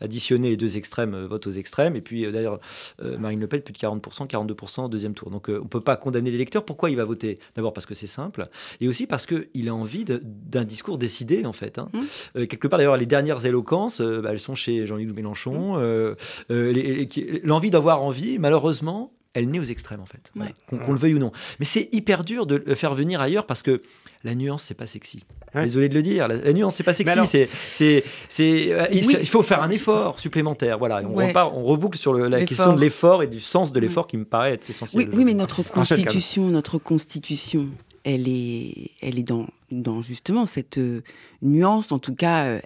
[0.01, 1.97] additionnez les deux extrêmes, euh, votent aux extrêmes.
[1.97, 2.61] Et puis, euh, d'ailleurs,
[3.03, 5.31] euh, Marine Le Pen, plus de 40%, 42% au deuxième tour.
[5.31, 6.65] Donc, on ne peut pas condamner l'électeur.
[6.65, 7.41] Pourquoi il va voter?
[7.57, 8.49] D'abord parce que c'est simple.
[8.81, 11.79] Et aussi parce qu'il a envie d'un discours décidé, en fait.
[11.79, 11.89] Hein.
[11.93, 12.47] Mmh.
[12.47, 15.77] quelque part, d'ailleurs, les dernières éloquences, bah, elles sont chez Jean-Luc Mélenchon.
[15.77, 17.41] Mmh.
[17.43, 20.33] L'envie d'avoir envie, malheureusement, elle naît aux extrêmes en fait,
[20.69, 21.33] qu'on le veuille ou non.
[21.59, 23.83] Mais c'est hyper dur de le faire venir ailleurs parce que
[24.25, 25.25] la nuance c'est pas sexy.
[25.55, 27.27] Désolé de le dire, la, nuance c'est pas sexy.
[27.27, 30.79] c'est, c'est, euh, il, faut faire un effort supplémentaire.
[30.79, 34.17] Voilà, on, on reboucle sur la question de l'effort et du sens de l'effort qui
[34.17, 35.09] me paraît être essentiel.
[35.13, 37.69] Oui, mais notre constitution, notre constitution,
[38.05, 41.03] elle est, elle est dans, dans justement cette euh,
[41.43, 42.45] nuance, en tout cas.
[42.47, 42.61] Euh,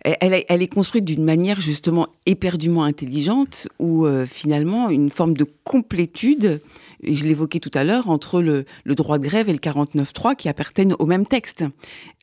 [0.00, 5.46] elle, elle, est construite d'une manière justement éperdument intelligente, où euh, finalement une forme de
[5.64, 6.60] complétude,
[7.02, 10.94] je l'évoquais tout à l'heure, entre le, droit de grève et le 49.3 qui appartiennent
[10.98, 11.64] au même texte.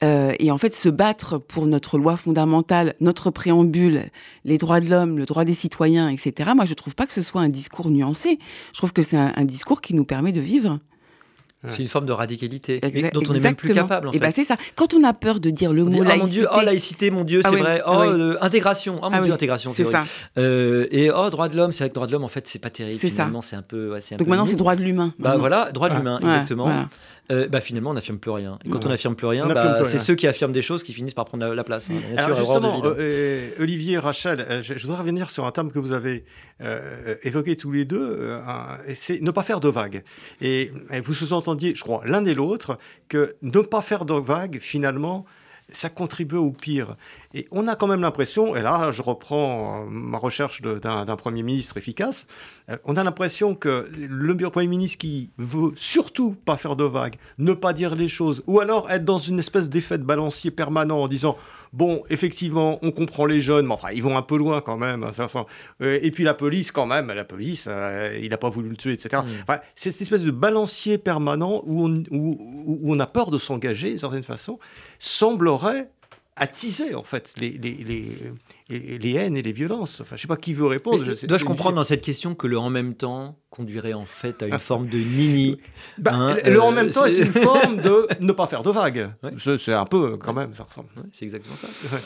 [0.04, 4.06] Euh, et en fait, se battre pour notre loi fondamentale, notre préambule,
[4.46, 7.14] les droits de l'homme, le droit des citoyens, etc., moi je ne trouve pas que
[7.14, 8.40] ce soit un discours nuancé.
[8.74, 10.80] Je trouve que c'est un discours qui nous permet de vivre.
[11.70, 12.82] C'est une forme de radicalité
[13.14, 14.08] dont on n'est même plus capable.
[14.08, 14.18] En fait.
[14.18, 14.58] Et ben c'est ça.
[14.76, 17.24] Quand on a peur de dire le mot laïcité, oh mon Dieu, oh laïcité, mon
[17.24, 17.82] Dieu, ah c'est vrai.
[17.86, 20.06] Oh ah euh, intégration, oh mon ah Dieu, intégration, c'est ça.
[20.38, 22.60] Euh, et oh droit de l'homme, c'est vrai que droit de l'homme, en fait, c'est
[22.60, 23.00] pas terrible.
[23.00, 23.30] C'est ça.
[23.42, 23.94] C'est un peu.
[23.94, 25.14] Ouais, Donc maintenant, c'est droit de l'humain.
[25.20, 26.88] Bah voilà, droit de l'humain, exactement.
[27.32, 28.60] Euh, bah, finalement, on n'affirme plus rien.
[28.66, 31.14] Et quand on n'affirme plus rien, bah, c'est ceux qui affirment des choses qui finissent
[31.14, 31.90] par prendre la, place.
[31.90, 31.96] Hein.
[32.18, 36.26] Alors justement, euh, euh, Olivier, Rachel, je, voudrais revenir sur un terme que vous avez
[37.24, 38.38] évoqué tous les deux,
[38.96, 40.04] c'est ne pas faire de vagues.
[40.42, 44.60] Et, et vous sous-entendiez, je crois, l'un et l'autre, que ne pas faire de vagues,
[44.60, 45.26] finalement,
[45.72, 46.96] ça contribue au pire.
[47.34, 51.44] Et on a quand même l'impression, et là je reprends euh, ma recherche d'un Premier
[51.44, 52.28] ministre efficace,
[52.70, 57.16] euh, on a l'impression que le Premier ministre qui veut surtout pas faire de vagues,
[57.38, 61.00] ne pas dire les choses, ou alors être dans une espèce d'effet de balancier permanent
[61.00, 61.38] en disant
[61.74, 65.06] bon, effectivement, on comprend les jeunes, mais enfin, ils vont un peu loin quand même.
[65.82, 67.68] Euh, et puis la police, quand même, la police,
[68.22, 69.24] il n'a pas voulu le tuer, etc.
[69.24, 69.30] Mm.
[69.42, 73.90] Enfin, c'est cette espèce de balancier permanent où on, où on a peur de s'engager,
[73.90, 74.60] d'une certaine façon,
[75.00, 75.90] semblerait
[76.36, 77.78] attiser en fait les, les,
[78.70, 80.02] les, haines et les violences.
[80.02, 81.04] Enfin, je ne sais pas qui veut répondre.
[81.04, 84.60] Dois-je comprendre dans cette question que le en même temps conduirait en fait à une
[84.60, 85.58] forme de nini
[85.98, 87.18] bah, hein, Le en même euh, temps est...
[87.18, 89.12] une forme de ne pas faire de vagues.
[89.38, 90.90] C'est un peu quand même, ça ressemble.
[91.12, 91.68] c'est exactement ça.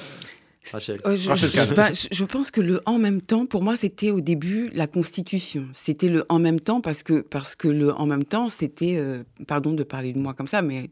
[0.71, 0.99] Rachel.
[1.05, 5.65] Euh, je, pense que le en même temps, pour moi, c'était au début la Constitution.
[5.73, 9.23] C'était le en même temps parce que, parce que le en même temps, c'était, euh,
[9.47, 10.89] pardon de parler de moi comme ça, mais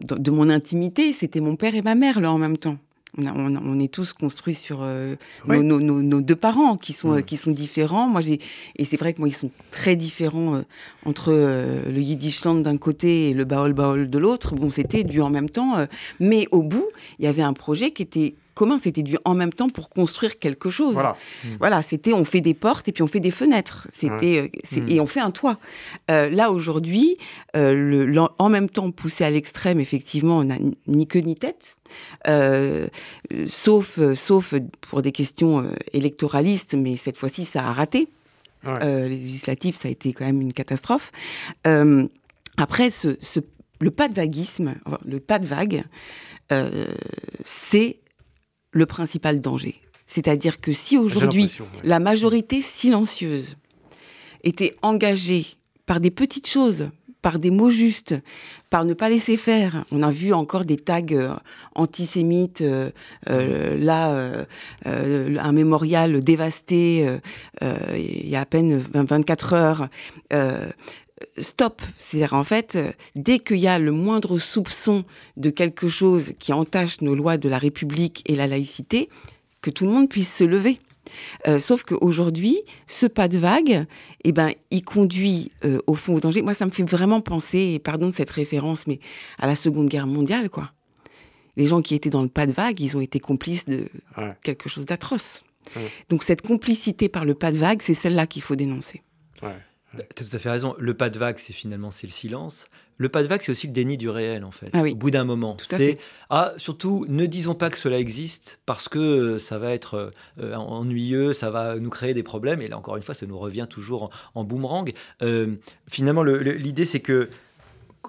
[0.00, 2.78] de, mon intimité, c'était mon père et ma mère là en même temps.
[3.16, 5.16] On, est tous construits sur euh,
[5.48, 8.06] nos, deux parents qui sont, euh, qui sont différents.
[8.06, 8.38] Moi, j'ai
[8.76, 10.62] et c'est vrai que moi, ils sont très différents euh,
[11.04, 14.54] entre le Yiddishland d'un côté et le Baol Baol de l'autre.
[14.54, 15.86] Bon, c'était du en même temps,
[16.20, 16.86] mais au bout,
[17.18, 20.40] il y avait un projet qui était commun, c'était du en même temps pour construire
[20.40, 20.94] quelque chose.
[20.94, 21.48] Voilà, mm.
[21.60, 23.86] voilà c'était on fait des portes et puis on fait des fenêtres.
[23.92, 24.88] C'était euh, mm.
[24.88, 25.58] et on fait un toit.
[26.10, 27.16] Euh, là aujourd'hui,
[27.56, 30.56] euh, le, en même temps poussé à l'extrême, effectivement, on n'a
[30.88, 31.76] ni queue ni tête.
[33.46, 38.08] sauf, sauf pour des questions électoralistes, mais cette fois-ci, ça a raté.
[38.66, 39.08] Ouais.
[39.08, 41.12] législatif, ça a été quand même une catastrophe.
[42.56, 43.16] après, ce,
[43.80, 44.74] le pas de vaguisme,
[45.06, 45.84] le pas de vague,
[47.44, 48.00] c'est
[48.72, 49.80] le principal danger.
[50.06, 51.52] C'est-à-dire que si aujourd'hui
[51.84, 53.56] la majorité silencieuse
[54.42, 55.46] était engagée
[55.86, 56.88] par des petites choses,
[57.22, 58.14] par des mots justes,
[58.70, 59.84] par ne pas laisser faire.
[59.90, 61.34] On a vu encore des tags euh,
[61.74, 62.90] antisémites, euh,
[63.28, 64.46] euh, là,
[64.84, 67.18] un mémorial dévasté
[67.62, 69.88] il y a à peine 24 heures
[71.38, 71.82] stop.
[71.98, 75.04] C'est-à-dire, en fait, euh, dès qu'il y a le moindre soupçon
[75.36, 79.08] de quelque chose qui entache nos lois de la République et la laïcité,
[79.60, 80.78] que tout le monde puisse se lever.
[81.46, 83.86] Euh, sauf qu'aujourd'hui, ce pas de vague,
[84.24, 86.42] eh ben, il conduit euh, au fond au danger.
[86.42, 89.00] Moi, ça me fait vraiment penser, et pardon de cette référence, mais
[89.38, 90.72] à la Seconde Guerre mondiale, quoi.
[91.56, 93.88] Les gens qui étaient dans le pas de vague, ils ont été complices de
[94.44, 95.42] quelque chose d'atroce.
[96.08, 99.02] Donc cette complicité par le pas de vague, c'est celle-là qu'il faut dénoncer.
[99.96, 100.74] Tu as tout à fait raison.
[100.78, 102.66] Le pas de vague, c'est finalement c'est le silence.
[102.98, 104.68] Le pas de vague, c'est aussi le déni du réel, en fait.
[104.72, 104.92] Ah oui.
[104.92, 105.98] Au bout d'un moment, c'est
[106.30, 110.54] ah surtout ne disons pas que cela existe parce que euh, ça va être euh,
[110.54, 112.60] ennuyeux, ça va nous créer des problèmes.
[112.60, 114.92] Et là encore une fois, ça nous revient toujours en, en boomerang.
[115.22, 115.54] Euh,
[115.88, 117.30] finalement, le- le- l'idée c'est que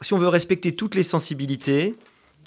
[0.02, 1.94] si on veut respecter toutes les sensibilités,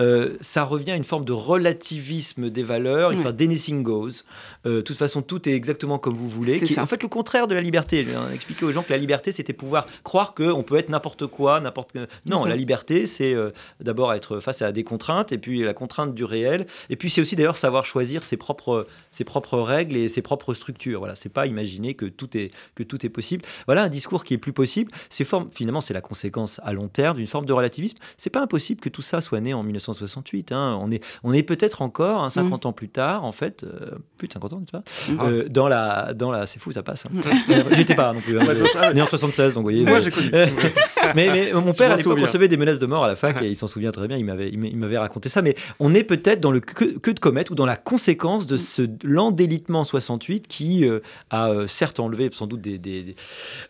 [0.01, 4.25] euh, ça revient à une forme de relativisme des valeurs, une forme d'anything goes.
[4.65, 6.59] Euh, de toute façon, tout est exactement comme vous voulez.
[6.59, 8.07] C'est Qui est en fait le contraire de la liberté.
[8.33, 11.97] Expliqué aux gens que la liberté, c'était pouvoir croire qu'on peut être n'importe quoi, n'importe.
[12.27, 16.15] Non, la liberté, c'est euh, d'abord être face à des contraintes, et puis la contrainte
[16.15, 16.67] du réel.
[16.89, 20.55] Et puis c'est aussi d'ailleurs savoir choisir ses propres, ses propres règles et ses propres
[20.55, 21.01] structures.
[21.01, 23.45] Voilà, c'est pas imaginer que tout est que tout est possible.
[23.67, 24.91] Voilà un discours qui est plus possible.
[25.11, 27.99] C'est forme, finalement, c'est la conséquence à long terme d'une forme de relativisme.
[28.17, 30.53] C'est pas impossible que tout ça soit né en 1968.
[30.53, 30.79] hein.
[30.83, 34.29] On est, on est peut-être encore, hein, 50 ans plus tard, en fait, euh, plus
[34.29, 34.83] de 50 ans, n'est-ce pas?
[35.09, 35.19] Mm.
[35.31, 37.07] Euh, Dans la, dans la, c'est fou, ça passe.
[37.07, 37.11] hein.
[37.13, 37.21] Mm.
[37.53, 38.39] Euh, J'étais pas non plus.
[38.39, 38.45] hein.
[38.75, 38.95] Ah ouais.
[38.95, 39.85] né en 76, donc vous voyez.
[39.85, 40.31] Moi, j'ai connu.
[41.15, 43.49] mais, mais mon père, à l'époque, recevait des menaces de mort à la fac et
[43.49, 44.17] il s'en souvient très bien.
[44.17, 45.43] Il m'avait, il m'a- il m'avait raconté ça.
[45.43, 48.57] Mais on est peut-être dans le queue, queue de comète ou dans la conséquence de
[48.57, 53.17] ce lent délitement en 68 qui euh, a certes enlevé sans doute des, des, des,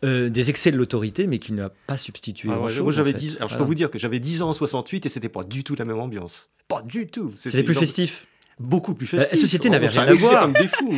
[0.04, 2.48] euh, des excès de l'autorité, mais qui n'a pas substitué.
[2.50, 3.18] Ah ouais, grand-chose, moi, j'avais en fait.
[3.18, 5.42] 10 alors, je peux vous dire que j'avais 10 ans en 68 et c'était pas
[5.44, 6.50] du tout la même ambiance.
[6.68, 7.32] Pas du tout.
[7.36, 8.26] C'était plus genre- festif.
[8.60, 9.40] beaucoup plus La festif.
[9.40, 10.42] société n'avait On rien à voir.
[10.42, 10.92] comme des fous.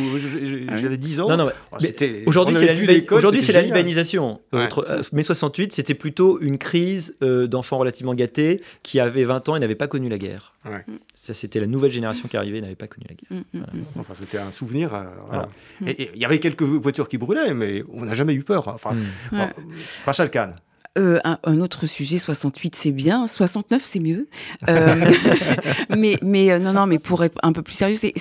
[0.69, 0.75] Ah.
[0.77, 1.29] J'avais 10 ans.
[1.29, 1.77] Non, non, Oh,
[2.27, 2.55] Aujourd'hui,
[3.41, 4.39] c'est la, la libanisation.
[4.53, 4.67] Ouais.
[4.77, 9.55] Euh, mais 68, c'était plutôt une crise euh, d'enfants relativement gâtés qui avaient 20 ans
[9.55, 10.53] et n'avaient pas connu la guerre.
[10.65, 10.85] Ouais.
[11.15, 13.43] Ça, c'était la nouvelle génération qui arrivait et n'avait pas connu la guerre.
[13.53, 13.99] Mm, mm, mm.
[13.99, 14.93] Enfin, c'était un souvenir.
[14.93, 15.49] euh, voilà.
[15.79, 15.91] Voilà.
[15.91, 18.67] Et et il y avait quelques voitures qui brûlaient, mais on n'a jamais eu peur.
[18.67, 19.37] Enfin, Mm.
[19.39, 19.53] Ouais.
[19.57, 19.63] bon,
[20.05, 20.55] Rachel Kahn.
[20.97, 23.27] Euh, un, un autre sujet, 68, c'est bien.
[23.27, 24.27] 69, c'est mieux.
[24.69, 25.11] Euh,
[25.97, 28.13] mais mais euh, non, non, mais pour être un peu plus sérieux, c'est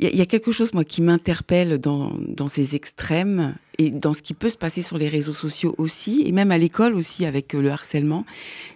[0.00, 3.54] il y, a- il y a quelque chose moi qui m'interpelle dans, dans ces extrêmes
[3.78, 6.58] et dans ce qui peut se passer sur les réseaux sociaux aussi et même à
[6.58, 8.24] l'école aussi avec euh, le harcèlement,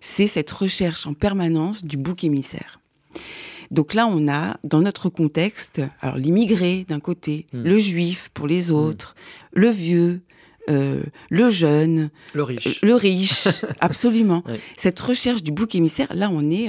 [0.01, 2.81] c'est cette recherche en permanence du bouc émissaire.
[3.71, 7.63] Donc là, on a dans notre contexte, alors l'immigré d'un côté, Mm.
[7.63, 9.15] le juif pour les autres,
[9.53, 10.21] le vieux,
[10.69, 12.81] euh, le jeune, Le riche.
[12.83, 13.49] le riche,
[13.81, 14.43] absolument.
[14.77, 16.69] Cette recherche du bouc émissaire, là, on est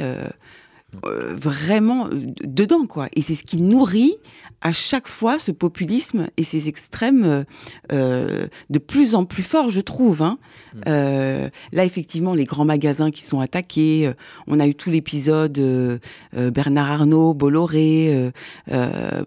[1.05, 3.07] euh, vraiment euh, dedans, quoi.
[3.13, 4.15] Et c'est ce qui nourrit
[4.61, 7.45] à chaque fois ce populisme et ces extrêmes
[7.93, 10.21] euh, de plus en plus forts, je trouve.
[10.21, 10.37] hein.
[10.73, 10.79] Mm.
[10.87, 14.11] Euh, là, effectivement, les grands magasins qui sont attaqués.
[14.47, 15.99] on a eu tout l'épisode
[16.33, 18.31] Bernard Arnault, Bolloré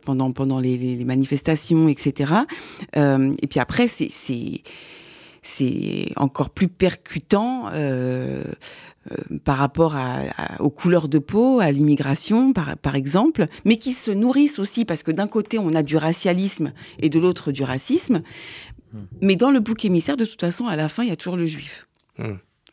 [0.05, 2.33] pendant pendant les, les- les manifestations, etc.
[2.95, 4.11] Et puis après, c'est
[5.43, 8.45] c'est encore plus percutant euh,
[9.11, 13.77] euh, par rapport à, à- aux couleurs de peau, à l'immigration, par, par exemple, mais
[13.77, 17.51] qui se nourrissent aussi, parce que d'un côté, on a du racialisme et de l'autre,
[17.53, 18.23] du racisme.
[18.93, 18.99] Hmm.
[19.21, 21.37] Mais dans le bouc émissaire, de toute façon, à la fin, il y a toujours
[21.37, 21.89] le juif.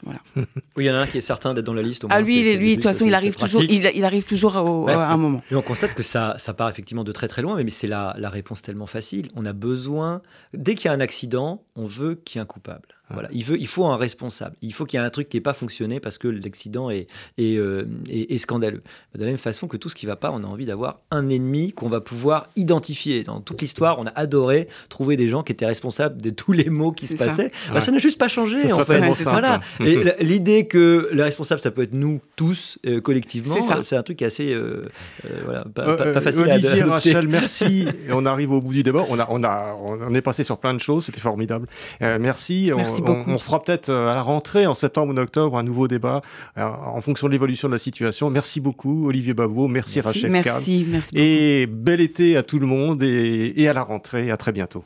[0.36, 0.44] Oui,
[0.78, 2.04] il y en a un qui est certain d'être dans la liste.
[2.06, 4.86] Au Ah, lui, lui, de toute façon, il arrive toujours, il, il arrive toujours au-
[4.86, 4.94] Ouais.
[4.94, 5.42] à un moment.
[5.52, 8.16] Et on constate que ça, ça part effectivement de très très loin, mais c'est la,
[8.18, 9.30] la réponse tellement facile.
[9.36, 10.22] On a besoin,
[10.54, 12.88] dès qu'il y a un accident, on veut qu'il y ait un coupable.
[13.12, 13.30] Voilà.
[13.32, 14.56] Il, veut, il faut un responsable.
[14.62, 17.08] Il faut qu'il y ait un truc qui n'ait pas fonctionné parce que l'accident est,
[17.38, 18.82] est, euh, est- est scandaleux.
[19.16, 20.98] De la même façon que tout ce qui ne va pas, on a envie d'avoir
[21.12, 23.24] un ennemi qu'on va pouvoir identifier.
[23.24, 26.70] Dans toute l'histoire, on a adoré trouver des gens qui étaient responsables de tous les
[26.70, 27.26] maux qui se ça.
[27.26, 27.52] passaient.
[27.74, 28.58] Bah, ça n'a juste pas changé.
[28.72, 29.24] En fait.
[29.24, 29.62] Voilà.
[29.84, 34.22] Et l'idée que le responsable, ça peut être nous tous euh, collectivement, C'est un truc
[34.22, 34.84] assez euh,
[35.26, 36.90] euh, voilà, pas, Euh, pas- pas facile à Olivier, adopter.
[36.90, 37.88] Rachel, merci.
[38.08, 39.06] Et on arrive au bout du débat.
[39.10, 41.06] On, a, on, a, on est passé sur plein de choses.
[41.06, 41.68] C'était formidable.
[42.02, 42.72] Euh, merci.
[42.76, 43.30] Merci on, beaucoup.
[43.30, 46.22] on fera peut-être euh, à la rentrée, en septembre ou en octobre, un nouveau débat
[46.58, 48.30] euh, en fonction de l'évolution de la situation.
[48.30, 49.68] Merci beaucoup, Olivier Babot.
[49.68, 50.08] Merci, Merci.
[50.08, 50.54] Rachel Kahn.
[50.54, 51.10] Merci, merci.
[51.12, 51.24] beaucoup.
[51.24, 54.32] Et bel été à tout le monde et, et à la rentrée.
[54.32, 54.84] À très bientôt.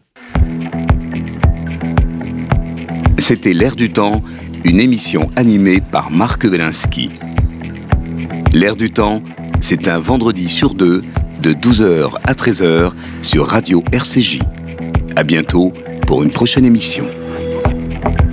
[3.20, 4.22] C'était L'air du temps,
[4.66, 7.09] une émission animée par Marc Wielinski.
[8.51, 9.22] L'air du temps,
[9.61, 11.01] c'est un vendredi sur deux,
[11.41, 12.91] de 12h à 13h
[13.22, 14.39] sur Radio RCJ.
[15.16, 15.74] À bientôt
[16.05, 17.05] pour une prochaine émission.
[18.03, 18.32] Thank you.